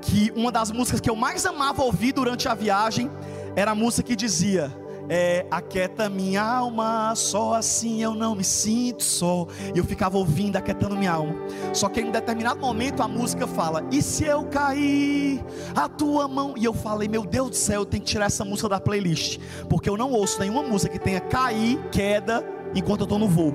que 0.00 0.32
uma 0.34 0.50
das 0.50 0.70
músicas 0.70 1.00
que 1.00 1.10
eu 1.10 1.16
mais 1.16 1.44
amava 1.44 1.82
ouvir 1.82 2.12
durante 2.12 2.48
a 2.48 2.54
viagem 2.54 3.10
era 3.54 3.72
a 3.72 3.74
música 3.74 4.08
que 4.08 4.16
dizia: 4.16 4.72
é, 5.08 5.46
aquieta 5.50 6.08
minha 6.08 6.42
alma, 6.42 7.14
só 7.14 7.54
assim 7.54 8.02
eu 8.02 8.14
não 8.14 8.34
me 8.34 8.44
sinto 8.44 9.02
só. 9.02 9.46
E 9.74 9.78
eu 9.78 9.84
ficava 9.84 10.16
ouvindo, 10.16 10.56
aquietando 10.56 10.96
minha 10.96 11.12
alma. 11.12 11.34
Só 11.72 11.88
que 11.88 12.00
em 12.00 12.06
um 12.06 12.10
determinado 12.10 12.60
momento 12.60 13.02
a 13.02 13.08
música 13.08 13.46
fala: 13.46 13.84
E 13.90 14.02
se 14.02 14.24
eu 14.24 14.44
cair, 14.44 15.44
a 15.74 15.88
tua 15.88 16.28
mão. 16.28 16.54
E 16.56 16.64
eu 16.64 16.72
falei: 16.72 17.08
Meu 17.08 17.24
Deus 17.24 17.50
do 17.50 17.56
céu, 17.56 17.82
eu 17.82 17.86
tenho 17.86 18.02
que 18.02 18.10
tirar 18.10 18.26
essa 18.26 18.44
música 18.44 18.68
da 18.68 18.80
playlist. 18.80 19.38
Porque 19.68 19.88
eu 19.88 19.96
não 19.96 20.12
ouço 20.12 20.40
nenhuma 20.40 20.62
música 20.62 20.92
que 20.92 20.98
tenha 20.98 21.20
cair, 21.20 21.78
queda, 21.90 22.44
enquanto 22.74 23.00
eu 23.00 23.04
estou 23.04 23.18
no 23.18 23.28
voo. 23.28 23.54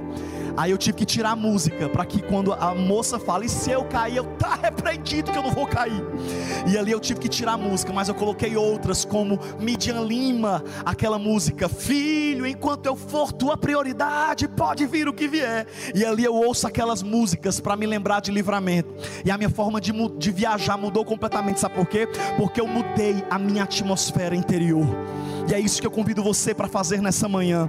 Aí 0.58 0.72
eu 0.72 0.78
tive 0.78 0.98
que 0.98 1.06
tirar 1.06 1.32
a 1.32 1.36
música 1.36 1.90
para 1.90 2.06
que 2.06 2.22
quando 2.22 2.54
a 2.54 2.74
moça 2.74 3.20
fala, 3.20 3.46
e 3.46 3.50
se 3.50 3.72
eu 3.72 3.84
cair, 3.86 4.18
eu 4.18 4.26
tá 4.40 4.56
repreendido 4.62 5.32
que 5.32 5.38
eu 5.38 5.44
não 5.44 5.52
vou 5.52 5.68
cair. 5.68 6.04
E 6.68 6.78
ali 6.78 6.92
eu 6.92 7.00
tive 7.00 7.20
que 7.20 7.30
tirar 7.30 7.54
a 7.54 7.58
música, 7.58 7.92
mas 7.92 8.08
eu 8.08 8.16
coloquei 8.16 8.56
outras 8.56 9.04
como 9.06 9.40
Midian 9.60 10.02
Lima, 10.02 10.64
aquela 10.86 11.18
música, 11.18 11.68
filho, 11.68 12.46
enquanto 12.46 12.86
eu 12.86 12.96
for 12.96 13.32
tua 13.32 13.58
prioridade, 13.58 14.48
pode 14.48 14.86
vir 14.86 15.08
o 15.08 15.14
que 15.14 15.28
vier. 15.28 15.68
E 15.94 16.06
ali 16.06 16.24
eu 16.24 16.36
ouço 16.36 16.68
aquelas 16.68 17.04
músicas 17.04 17.60
para 17.60 17.76
me 17.76 17.86
lembrar 17.86 18.20
de 18.22 18.32
livramento. 18.32 18.94
E 19.24 19.32
a 19.32 19.38
minha 19.38 19.50
forma 19.50 19.80
de, 19.82 19.92
de 20.18 20.32
viajar 20.32 20.78
mudou 20.78 21.04
completamente, 21.04 21.60
sabe 21.60 21.76
por 21.76 21.86
quê? 21.86 22.08
Porque 22.38 22.62
eu 22.62 22.68
mudei 22.68 23.24
a 23.30 23.38
minha 23.38 23.64
atmosfera 23.64 24.36
interior. 24.36 24.88
E 25.50 25.54
é 25.54 25.60
isso 25.60 25.82
que 25.82 25.88
eu 25.88 25.92
convido 25.92 26.22
você 26.22 26.54
para 26.54 26.68
fazer 26.68 27.02
nessa 27.02 27.28
manhã. 27.28 27.68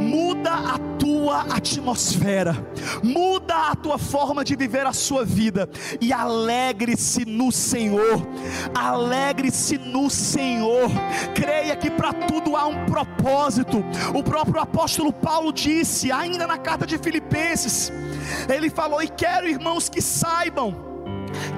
Muda 0.00 0.52
a 0.52 0.78
tua 0.96 1.40
atmosfera, 1.40 2.54
muda 3.02 3.72
a 3.72 3.74
tua 3.74 3.98
forma 3.98 4.44
de 4.44 4.54
viver 4.54 4.86
a 4.86 4.92
sua 4.92 5.24
vida 5.24 5.68
e 6.00 6.12
alegre-se 6.12 7.24
no 7.24 7.50
Senhor. 7.50 8.24
Alegre-se 8.72 9.76
no 9.76 10.08
Senhor. 10.08 10.88
Creia 11.34 11.74
que 11.74 11.90
para 11.90 12.12
tudo 12.12 12.56
há 12.56 12.64
um 12.66 12.86
propósito. 12.86 13.84
O 14.14 14.22
próprio 14.22 14.60
apóstolo 14.60 15.12
Paulo 15.12 15.52
disse, 15.52 16.12
ainda 16.12 16.46
na 16.46 16.58
carta 16.58 16.86
de 16.86 16.96
Filipenses, 16.96 17.92
ele 18.48 18.70
falou: 18.70 19.02
"E 19.02 19.08
quero, 19.08 19.48
irmãos, 19.48 19.88
que 19.88 20.00
saibam 20.00 20.86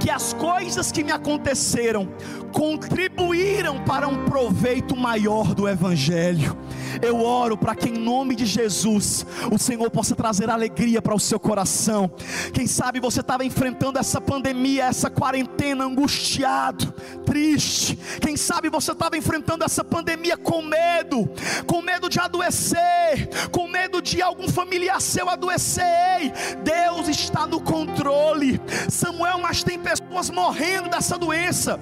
que 0.00 0.10
as 0.10 0.32
coisas 0.32 0.90
que 0.90 1.04
me 1.04 1.12
aconteceram 1.12 2.08
contribuíram 2.52 3.82
para 3.84 4.08
um 4.08 4.24
proveito 4.24 4.96
maior 4.96 5.54
do 5.54 5.68
Evangelho. 5.68 6.56
Eu 7.02 7.20
oro 7.22 7.56
para 7.56 7.74
que, 7.74 7.88
em 7.88 7.98
nome 7.98 8.34
de 8.34 8.46
Jesus, 8.46 9.26
o 9.52 9.58
Senhor 9.58 9.90
possa 9.90 10.14
trazer 10.14 10.50
alegria 10.50 11.00
para 11.00 11.14
o 11.14 11.20
seu 11.20 11.38
coração. 11.38 12.10
Quem 12.52 12.66
sabe 12.66 12.98
você 13.00 13.20
estava 13.20 13.44
enfrentando 13.44 13.98
essa 13.98 14.20
pandemia, 14.20 14.84
essa 14.84 15.10
quarentena, 15.10 15.84
angustiado, 15.84 16.92
triste. 17.24 17.96
Quem 18.20 18.36
sabe 18.36 18.70
você 18.70 18.92
estava 18.92 19.16
enfrentando 19.16 19.64
essa 19.64 19.84
pandemia 19.84 20.36
com 20.36 20.62
medo, 20.62 21.28
com 21.66 21.82
medo 21.82 22.08
de 22.08 22.18
adoecer, 22.18 23.28
com 23.52 23.68
medo 23.68 24.00
de 24.00 24.22
algum 24.22 24.48
familiar 24.48 25.00
seu 25.00 25.28
adoecer. 25.28 26.32
Deus 26.62 27.08
está 27.08 27.46
no 27.46 27.60
controle. 27.60 28.60
Samuel, 28.88 29.38
mas 29.38 29.62
tem 29.62 29.78
pessoas 29.78 30.30
morrendo 30.30 30.88
dessa 30.88 31.18
doença. 31.18 31.78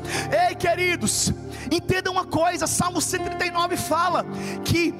Ei, 0.49 0.56
queridos, 0.57 1.33
entenda 1.71 2.11
uma 2.11 2.25
coisa: 2.25 2.67
Salmo 2.67 3.01
139 3.01 3.77
fala 3.77 4.25
que 4.65 4.95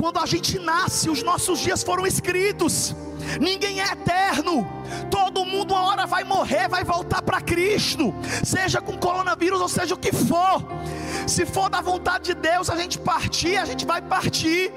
quando 0.00 0.18
a 0.18 0.26
gente 0.26 0.58
nasce, 0.58 1.08
os 1.08 1.22
nossos 1.22 1.60
dias 1.60 1.82
foram 1.82 2.06
escritos. 2.06 2.94
Ninguém 3.40 3.80
é 3.80 3.84
eterno. 3.84 4.66
Todo 5.10 5.44
mundo 5.44 5.74
uma 5.74 5.84
hora 5.84 6.06
vai 6.06 6.24
morrer, 6.24 6.68
vai 6.68 6.82
voltar 6.82 7.22
para 7.22 7.40
Cristo, 7.40 8.12
seja 8.44 8.80
com 8.80 8.98
coronavírus 8.98 9.60
ou 9.60 9.68
seja 9.68 9.94
o 9.94 9.98
que 9.98 10.12
for. 10.12 10.62
Se 11.26 11.46
for 11.46 11.70
da 11.70 11.80
vontade 11.80 12.24
de 12.24 12.34
Deus 12.34 12.68
a 12.68 12.76
gente 12.76 12.98
partir, 12.98 13.56
a 13.56 13.64
gente 13.64 13.86
vai 13.86 14.02
partir. 14.02 14.72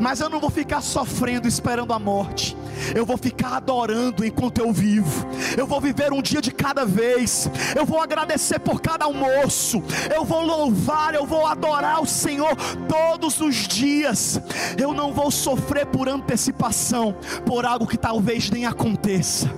Mas 0.00 0.20
eu 0.20 0.28
não 0.28 0.40
vou 0.40 0.50
ficar 0.50 0.80
sofrendo 0.80 1.48
esperando 1.48 1.92
a 1.92 1.98
morte. 1.98 2.56
Eu 2.94 3.04
vou 3.04 3.16
ficar 3.16 3.56
adorando 3.56 4.24
enquanto 4.24 4.58
eu 4.58 4.72
vivo. 4.72 5.26
Eu 5.56 5.66
vou 5.66 5.80
viver 5.80 6.12
um 6.12 6.22
dia 6.22 6.40
de 6.40 6.50
cada 6.50 6.84
vez. 6.84 7.50
Eu 7.76 7.84
vou 7.84 8.00
agradecer 8.00 8.58
por 8.58 8.80
cada 8.80 9.04
almoço. 9.04 9.82
Eu 10.14 10.24
vou 10.24 10.42
louvar, 10.42 11.14
eu 11.14 11.26
vou 11.26 11.46
adorar 11.46 12.02
o 12.02 12.06
Senhor 12.06 12.54
todos 12.88 13.40
os 13.40 13.54
dias. 13.68 14.40
Eu 14.78 14.92
não 14.92 15.12
vou 15.12 15.30
sofrer 15.30 15.86
por 15.86 16.08
antecipação, 16.08 17.14
por 17.44 17.66
algo 17.66 17.86
que 17.86 17.98
talvez 17.98 18.50
nem 18.50 18.66
aconteça. 18.66 19.50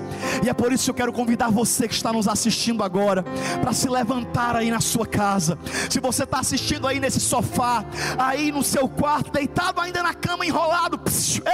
E 0.44 0.48
é 0.48 0.52
por 0.52 0.72
isso 0.72 0.84
que 0.84 0.90
eu 0.90 0.94
quero 0.94 1.12
convidar 1.12 1.50
você 1.50 1.88
que 1.88 1.94
está 1.94 2.12
nos 2.12 2.28
assistindo 2.28 2.82
agora 2.82 3.24
para 3.60 3.72
se 3.72 3.88
levantar 3.88 4.56
aí 4.56 4.70
na 4.70 4.80
sua 4.80 5.06
casa. 5.06 5.58
Se 5.90 6.00
você 6.00 6.24
está 6.24 6.40
assistindo 6.40 6.86
aí 6.86 7.00
nesse 7.00 7.20
sofá, 7.20 7.84
aí 8.18 8.50
no 8.52 8.62
seu 8.62 8.88
quarto, 8.88 9.32
deitado 9.32 9.80
ainda 9.80 10.01
na 10.02 10.14
cama, 10.14 10.44
enrolado, 10.46 11.00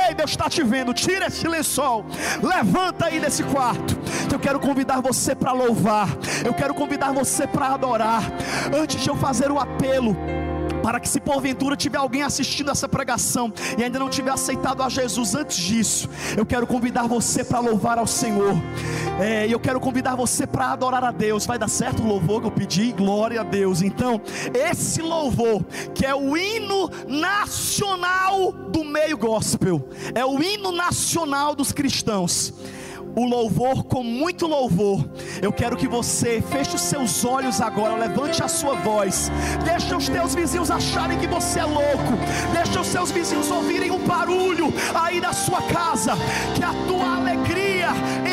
ei, 0.06 0.14
Deus 0.14 0.30
está 0.30 0.48
te 0.48 0.62
vendo. 0.62 0.94
Tira 0.94 1.26
esse 1.26 1.46
lençol, 1.46 2.04
levanta 2.42 3.06
aí 3.06 3.20
desse 3.20 3.42
quarto. 3.44 3.98
Eu 4.32 4.38
quero 4.38 4.60
convidar 4.60 5.00
você 5.00 5.34
para 5.34 5.52
louvar. 5.52 6.08
Eu 6.44 6.54
quero 6.54 6.74
convidar 6.74 7.12
você 7.12 7.46
para 7.46 7.74
adorar. 7.74 8.22
Antes 8.74 9.02
de 9.02 9.08
eu 9.08 9.16
fazer 9.16 9.50
o 9.50 9.58
apelo 9.58 10.16
para 10.82 11.00
que 11.00 11.08
se 11.08 11.20
porventura 11.20 11.76
tiver 11.76 11.98
alguém 11.98 12.22
assistindo 12.22 12.70
essa 12.70 12.88
pregação 12.88 13.52
e 13.76 13.82
ainda 13.82 13.98
não 13.98 14.08
tiver 14.08 14.30
aceitado 14.30 14.82
a 14.82 14.88
Jesus 14.88 15.34
antes 15.34 15.56
disso, 15.56 16.08
eu 16.36 16.46
quero 16.46 16.66
convidar 16.66 17.06
você 17.06 17.44
para 17.44 17.60
louvar 17.60 17.98
ao 17.98 18.06
Senhor. 18.06 18.54
É, 19.20 19.46
eu 19.48 19.58
quero 19.58 19.80
convidar 19.80 20.14
você 20.14 20.46
para 20.46 20.72
adorar 20.72 21.02
a 21.02 21.10
Deus. 21.10 21.44
Vai 21.44 21.58
dar 21.58 21.68
certo 21.68 22.02
o 22.02 22.06
louvor 22.06 22.40
que 22.40 22.46
eu 22.46 22.52
pedi? 22.52 22.92
Glória 22.92 23.40
a 23.40 23.44
Deus. 23.44 23.82
Então, 23.82 24.20
esse 24.54 25.02
louvor, 25.02 25.64
que 25.94 26.06
é 26.06 26.14
o 26.14 26.36
hino 26.36 26.90
nacional 27.08 28.52
do 28.52 28.84
meio 28.84 29.18
gospel, 29.18 29.88
é 30.14 30.24
o 30.24 30.42
hino 30.42 30.70
nacional 30.70 31.54
dos 31.54 31.72
cristãos 31.72 32.52
o 33.18 33.26
louvor 33.26 33.84
com 33.84 34.02
muito 34.02 34.46
louvor. 34.46 35.04
Eu 35.42 35.52
quero 35.52 35.76
que 35.76 35.88
você 35.88 36.40
feche 36.40 36.76
os 36.76 36.82
seus 36.82 37.24
olhos 37.24 37.60
agora, 37.60 37.96
levante 37.96 38.42
a 38.42 38.48
sua 38.48 38.74
voz. 38.76 39.30
Deixa 39.64 39.96
os 39.96 40.08
teus 40.08 40.34
vizinhos 40.34 40.70
acharem 40.70 41.18
que 41.18 41.26
você 41.26 41.58
é 41.58 41.64
louco. 41.64 42.12
Deixa 42.52 42.80
os 42.80 42.86
seus 42.86 43.10
vizinhos 43.10 43.50
ouvirem 43.50 43.90
o 43.90 43.98
barulho 43.98 44.72
aí 44.94 45.20
da 45.20 45.32
sua 45.32 45.60
casa. 45.62 46.12
Que 46.54 46.62
a 46.62 46.72
tua 46.86 47.16
alegria 47.16 47.88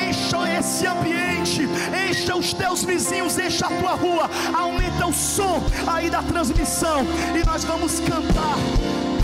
encha 0.07 0.59
esse 0.59 0.85
ambiente, 0.85 1.67
encha 2.07 2.35
os 2.35 2.53
teus 2.53 2.83
vizinhos, 2.83 3.39
encha 3.39 3.65
a 3.65 3.69
tua 3.69 3.95
rua, 3.95 4.29
aumenta 4.53 5.07
o 5.07 5.13
som 5.13 5.63
aí 5.87 6.09
da 6.09 6.21
transmissão 6.21 7.03
e 7.35 7.45
nós 7.45 7.63
vamos 7.63 7.99
cantar 8.01 9.14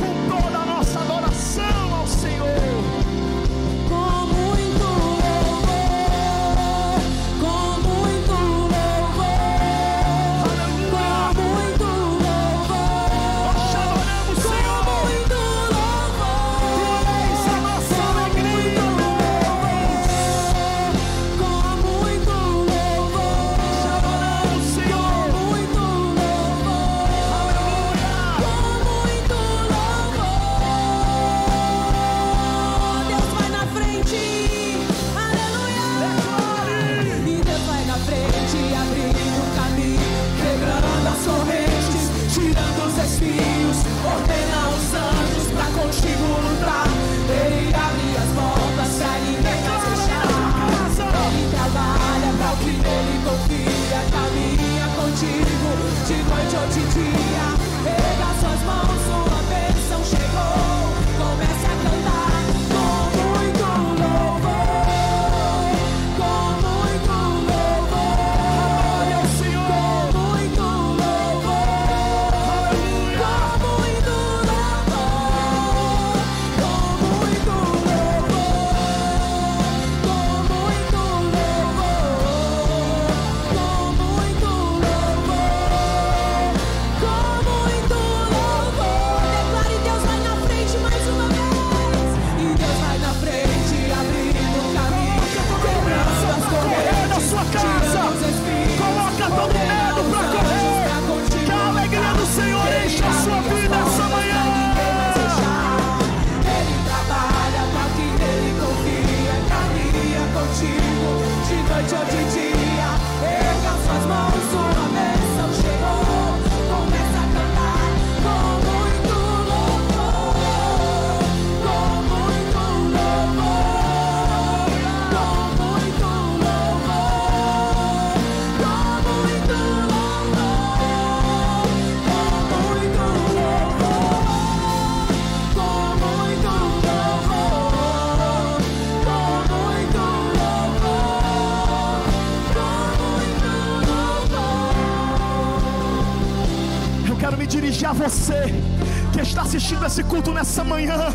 manhã, 150.82 151.13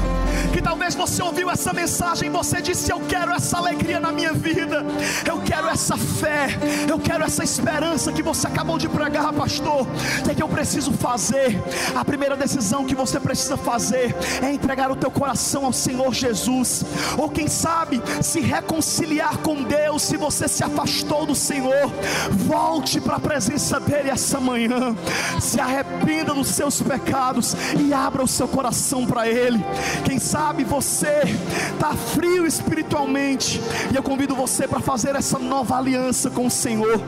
que 0.52 0.62
talvez 0.62 0.94
você 0.94 1.22
ouviu 1.22 1.45
essa 1.56 1.72
mensagem 1.72 2.28
você 2.28 2.60
disse: 2.60 2.92
Eu 2.92 3.00
quero 3.00 3.32
essa 3.32 3.56
alegria 3.56 3.98
na 3.98 4.12
minha 4.12 4.32
vida, 4.32 4.84
eu 5.26 5.40
quero 5.40 5.68
essa 5.68 5.96
fé, 5.96 6.48
eu 6.86 6.98
quero 6.98 7.24
essa 7.24 7.42
esperança 7.42 8.12
que 8.12 8.22
você 8.22 8.46
acabou 8.46 8.76
de 8.76 8.86
pregar, 8.90 9.32
pastor. 9.32 9.86
O 9.86 10.34
que, 10.34 10.42
eu 10.42 10.48
preciso 10.48 10.92
fazer? 10.92 11.58
A 11.94 12.04
primeira 12.04 12.36
decisão 12.36 12.84
que 12.84 12.94
você 12.94 13.18
precisa 13.18 13.56
fazer 13.56 14.14
é 14.42 14.52
entregar 14.52 14.90
o 14.90 14.96
teu 14.96 15.10
coração 15.10 15.64
ao 15.64 15.72
Senhor 15.72 16.12
Jesus, 16.12 16.84
ou 17.16 17.30
quem 17.30 17.48
sabe 17.48 18.02
se 18.20 18.40
reconciliar 18.40 19.38
com 19.38 19.62
Deus. 19.62 20.02
Se 20.02 20.18
você 20.18 20.46
se 20.46 20.62
afastou 20.62 21.24
do 21.24 21.34
Senhor, 21.34 21.90
volte 22.32 23.00
para 23.00 23.16
a 23.16 23.20
presença 23.20 23.80
dEle 23.80 24.10
essa 24.10 24.38
manhã, 24.38 24.94
se 25.40 25.58
arrependa 25.58 26.34
dos 26.34 26.48
seus 26.48 26.82
pecados 26.82 27.56
e 27.80 27.94
abra 27.94 28.22
o 28.22 28.28
seu 28.28 28.46
coração 28.46 29.06
para 29.06 29.26
Ele. 29.26 29.64
Quem 30.04 30.18
sabe 30.18 30.62
você 30.62 31.22
está 31.72 31.94
frio 31.94 32.46
espiritualmente, 32.46 33.60
e 33.92 33.96
eu 33.96 34.02
convido 34.02 34.34
você 34.34 34.66
para 34.66 34.80
fazer 34.80 35.14
essa 35.14 35.38
nova 35.38 35.76
aliança 35.76 36.30
com 36.30 36.46
o 36.46 36.50
Senhor. 36.50 37.00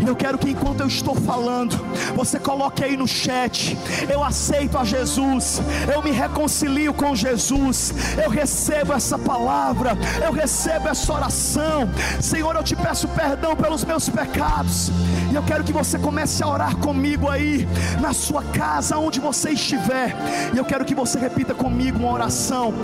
E 0.00 0.06
eu 0.06 0.16
quero 0.16 0.38
que 0.38 0.50
enquanto 0.50 0.80
eu 0.80 0.86
estou 0.86 1.14
falando, 1.14 1.78
você 2.14 2.38
coloque 2.38 2.84
aí 2.84 2.96
no 2.96 3.06
chat: 3.06 3.76
eu 4.10 4.22
aceito 4.22 4.78
a 4.78 4.84
Jesus, 4.84 5.60
eu 5.92 6.02
me 6.02 6.10
reconcilio 6.10 6.92
com 6.94 7.14
Jesus, 7.14 7.92
eu 8.22 8.30
recebo 8.30 8.92
essa 8.92 9.18
palavra, 9.18 9.96
eu 10.24 10.32
recebo 10.32 10.88
essa 10.88 11.12
oração. 11.12 11.88
Senhor, 12.20 12.54
eu 12.56 12.62
te 12.62 12.76
peço 12.76 13.08
perdão 13.08 13.56
pelos 13.56 13.84
meus 13.84 14.08
pecados. 14.08 14.90
E 15.32 15.34
eu 15.34 15.42
quero 15.42 15.64
que 15.64 15.72
você 15.72 15.98
comece 15.98 16.42
a 16.42 16.46
orar 16.46 16.76
comigo 16.76 17.26
aí, 17.26 17.66
na 18.02 18.12
sua 18.12 18.42
casa, 18.42 18.98
onde 18.98 19.18
você 19.18 19.52
estiver. 19.52 20.14
E 20.52 20.58
eu 20.58 20.64
quero 20.64 20.84
que 20.84 20.94
você 20.94 21.18
repita 21.18 21.54
comigo 21.54 21.98
uma 22.00 22.12
oração, 22.12 22.74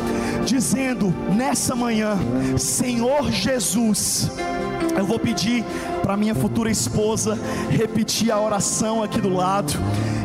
dizendo 0.47 1.15
nessa 1.37 1.77
manhã: 1.77 2.17
Senhor 2.57 3.31
Jesus, 3.31 4.31
eu 4.97 5.05
vou 5.05 5.19
pedir 5.19 5.63
para 6.01 6.17
minha 6.17 6.35
futura 6.35 6.71
esposa 6.71 7.39
repetir 7.69 8.31
a 8.31 8.41
oração 8.41 9.03
aqui 9.03 9.21
do 9.21 9.29
lado. 9.29 9.75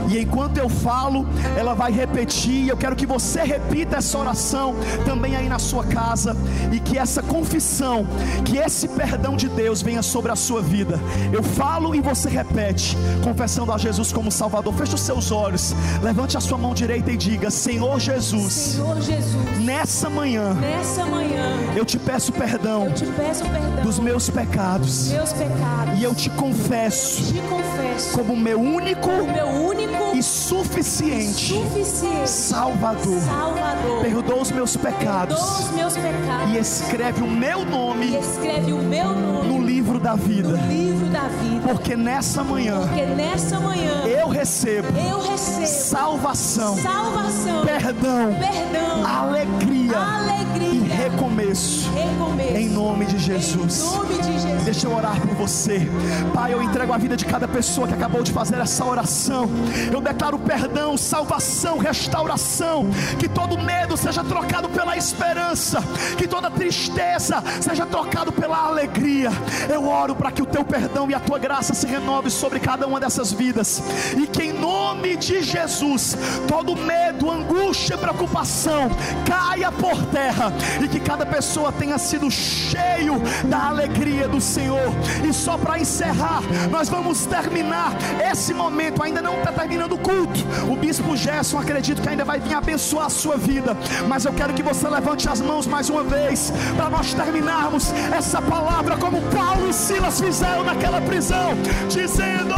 E 0.09 0.19
enquanto 0.19 0.57
eu 0.57 0.69
falo, 0.69 1.25
ela 1.57 1.73
vai 1.73 1.91
repetir. 1.91 2.67
Eu 2.67 2.77
quero 2.77 2.95
que 2.95 3.05
você 3.05 3.43
repita 3.43 3.97
essa 3.97 4.17
oração 4.17 4.75
também 5.05 5.35
aí 5.35 5.47
na 5.47 5.59
sua 5.59 5.83
casa. 5.83 6.35
E 6.71 6.79
que 6.79 6.97
essa 6.97 7.21
confissão, 7.21 8.05
que 8.45 8.57
esse 8.57 8.87
perdão 8.87 9.35
de 9.35 9.47
Deus 9.49 9.81
venha 9.81 10.01
sobre 10.01 10.31
a 10.31 10.35
sua 10.35 10.61
vida. 10.61 10.99
Eu 11.31 11.43
falo 11.43 11.95
e 11.95 12.01
você 12.01 12.29
repete, 12.29 12.97
confessando 13.23 13.71
a 13.71 13.77
Jesus 13.77 14.11
como 14.11 14.31
Salvador. 14.31 14.73
Feche 14.73 14.95
os 14.95 15.01
seus 15.01 15.31
olhos, 15.31 15.75
levante 16.01 16.37
a 16.37 16.41
sua 16.41 16.57
mão 16.57 16.73
direita 16.73 17.11
e 17.11 17.17
diga: 17.17 17.49
Senhor 17.49 17.99
Jesus, 17.99 18.53
Senhor 18.53 19.01
Jesus 19.01 19.59
nessa 19.59 20.09
manhã, 20.09 20.53
nessa 20.53 21.05
manhã, 21.05 21.45
eu 21.75 21.85
te 21.85 21.97
peço 21.97 22.31
perdão, 22.31 22.85
eu 22.85 22.93
te 22.93 23.05
peço 23.05 23.43
perdão 23.43 23.83
dos 23.83 23.99
meus 23.99 24.29
pecados. 24.29 25.09
Meus 25.09 25.33
pecados. 25.33 25.99
E 25.99 26.03
eu 26.03 26.13
te 26.13 26.29
confesso, 26.31 27.33
te 27.33 27.39
confesso 27.41 28.17
como 28.17 28.35
meu 28.35 28.59
único, 28.59 29.09
o 29.09 29.31
meu 29.31 29.47
único 29.47 29.92
e 30.13 30.23
suficiente, 30.23 31.53
suficiente 31.53 32.29
Salvador. 32.29 33.19
Salvador. 33.21 34.01
Perdoa 34.01 34.41
os 34.41 34.51
meus 34.51 34.77
pecados. 34.77 35.59
Os 35.59 35.71
meus 35.71 35.95
pecados. 35.95 36.53
E 36.53 36.57
escreve 36.57 37.21
o 37.21 37.27
meu 37.27 37.65
nome. 37.65 38.17
Escreve 38.17 38.73
o 38.73 38.77
meu 38.77 39.13
nome 39.13 39.47
no 39.47 39.61
livro 39.65 39.99
da 39.99 40.15
vida. 40.15 40.49
Livro 40.67 41.07
da 41.07 41.27
vida. 41.27 41.67
Porque 41.67 41.95
nessa 41.95 42.43
manhã. 42.43 42.81
Porque 42.81 43.05
nessa 43.05 43.59
manhã 43.59 44.03
eu 44.05 44.27
recebo. 44.27 44.87
Eu 44.97 45.19
recebo 45.21 45.67
salvação. 45.67 46.77
Salvação. 46.77 47.65
Perdão. 47.65 48.35
Perdão. 48.39 49.05
Alegria. 49.05 49.97
Alegria 49.97 50.92
recomeço. 51.03 51.91
recomeço. 51.91 52.57
Em 52.57 52.69
nome 52.69 53.05
de 53.05 53.17
Jesus. 53.17 53.81
Em 53.81 53.97
nome 53.97 54.15
de 54.15 54.33
Jesus. 54.39 54.63
Deixa 54.63 54.87
eu 54.87 54.95
orar 54.95 55.19
por 55.19 55.35
você. 55.35 55.87
Pai, 56.33 56.53
eu 56.53 56.63
entrego 56.63 56.93
a 56.93 56.97
vida 56.97 57.17
de 57.17 57.25
cada 57.25 57.47
pessoa 57.47 57.87
que 57.87 57.93
acabou 57.93 58.23
de 58.23 58.31
fazer 58.31 58.55
essa 58.55 58.85
oração. 58.85 59.49
Eu 59.91 59.99
declaro 59.99 60.39
perdão, 60.39 60.97
salvação, 60.97 61.77
restauração. 61.77 62.87
Que 63.19 63.27
todo 63.27 63.57
medo 63.57 63.97
seja 63.97 64.23
trocado 64.23 64.69
pela 64.69 64.95
esperança. 64.95 65.83
Que 66.17 66.27
toda 66.27 66.49
tristeza 66.49 67.43
seja 67.59 67.85
trocado 67.85 68.31
pela 68.31 68.57
alegria. 68.57 69.29
Eu 69.69 69.87
oro 69.87 70.15
para 70.15 70.31
que 70.31 70.41
o 70.41 70.45
teu 70.45 70.63
perdão 70.63 71.09
e 71.09 71.13
a 71.13 71.19
tua 71.19 71.37
graça 71.37 71.73
se 71.73 71.85
renove 71.85 72.29
sobre 72.29 72.59
cada 72.59 72.87
uma 72.87 72.99
dessas 72.99 73.31
vidas. 73.31 73.83
E 74.17 74.25
que 74.25 74.43
em 74.43 74.53
nome 74.53 75.17
de 75.17 75.41
Jesus, 75.41 76.17
todo 76.47 76.75
medo, 76.75 77.29
angústia 77.29 77.95
e 77.95 77.97
preocupação 77.97 78.89
caia 79.25 79.71
por 79.71 80.05
terra. 80.05 80.53
E 80.81 80.87
que 80.93 80.99
cada 80.99 81.25
pessoa 81.25 81.71
tenha 81.71 81.97
sido 81.97 82.29
cheio 82.29 83.19
da 83.45 83.69
alegria 83.69 84.27
do 84.27 84.39
Senhor. 84.39 84.93
E 85.27 85.33
só 85.33 85.57
para 85.57 85.79
encerrar, 85.79 86.43
nós 86.69 86.87
vamos 86.87 87.25
terminar 87.25 87.93
esse 88.31 88.53
momento. 88.53 89.01
Ainda 89.01 89.19
não 89.19 89.39
está 89.39 89.51
terminando 89.51 89.93
o 89.93 89.97
culto. 89.97 90.39
O 90.71 90.75
bispo 90.75 91.17
Gerson, 91.17 91.57
acredito 91.57 91.99
que 91.99 92.09
ainda 92.09 92.23
vai 92.23 92.39
vir 92.39 92.53
abençoar 92.53 93.07
a 93.07 93.09
sua 93.09 93.37
vida. 93.37 93.75
Mas 94.07 94.23
eu 94.25 94.33
quero 94.33 94.53
que 94.53 94.61
você 94.61 94.87
levante 94.87 95.27
as 95.27 95.41
mãos 95.41 95.65
mais 95.65 95.89
uma 95.89 96.03
vez. 96.03 96.53
Para 96.75 96.91
nós 96.91 97.11
terminarmos 97.11 97.91
essa 98.15 98.39
palavra 98.39 98.95
como 98.97 99.19
Paulo 99.23 99.67
e 99.67 99.73
Silas 99.73 100.21
fizeram 100.21 100.63
naquela 100.63 101.01
prisão. 101.01 101.55
Dizendo. 101.89 102.53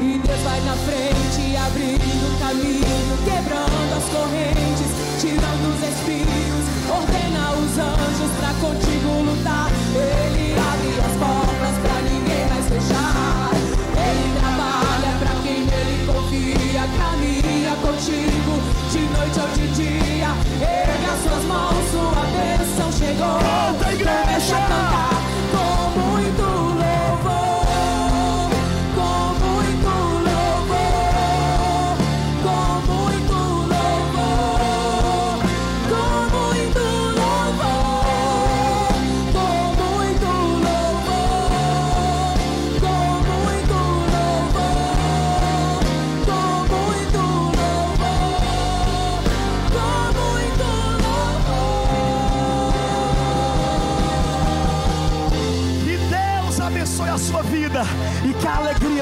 E 0.00 0.18
Deus 0.24 0.40
vai 0.42 0.60
na 0.60 0.76
frente, 0.76 1.56
abrindo 1.56 2.37
caminho, 2.48 3.18
quebrando 3.24 3.92
as 3.96 4.04
correntes, 4.04 4.90
tirando 5.20 5.68
os 5.68 5.82
espinhos, 5.84 6.64
ordena 6.88 7.52
os 7.52 7.76
anjos 7.76 8.30
pra 8.38 8.52
contigo 8.60 9.22
lutar. 9.22 9.70
Ele 9.92 10.56
abre 10.56 10.92
as 11.04 11.14
portas 11.20 11.76
pra 11.82 11.96
ninguém 12.08 12.48
mais 12.48 12.66
fechar. 12.68 13.50
Ele 14.00 14.26
trabalha 14.40 15.12
pra 15.18 15.32
quem 15.42 15.60
nele 15.66 16.06
confia, 16.06 16.88
caminha 16.96 17.76
contigo 17.82 18.52
de 18.92 19.00
noite 19.00 19.40
ou 19.40 19.48
de 19.48 19.66
dia. 19.74 20.30
Erga 20.62 21.12
suas 21.22 21.44
mãos, 21.44 21.90
sua 21.90 22.24
bênção 22.32 22.92
chegou. 22.92 23.38
Comece 23.78 24.54
a 24.54 24.60
cantar 24.60 25.17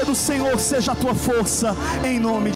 do 0.07 0.15
Senhor 0.15 0.57
seja 0.57 0.93
a 0.93 0.95
tua 0.95 1.13
força, 1.13 1.75
em 2.01 2.17
nome 2.17 2.51
de 2.51 2.55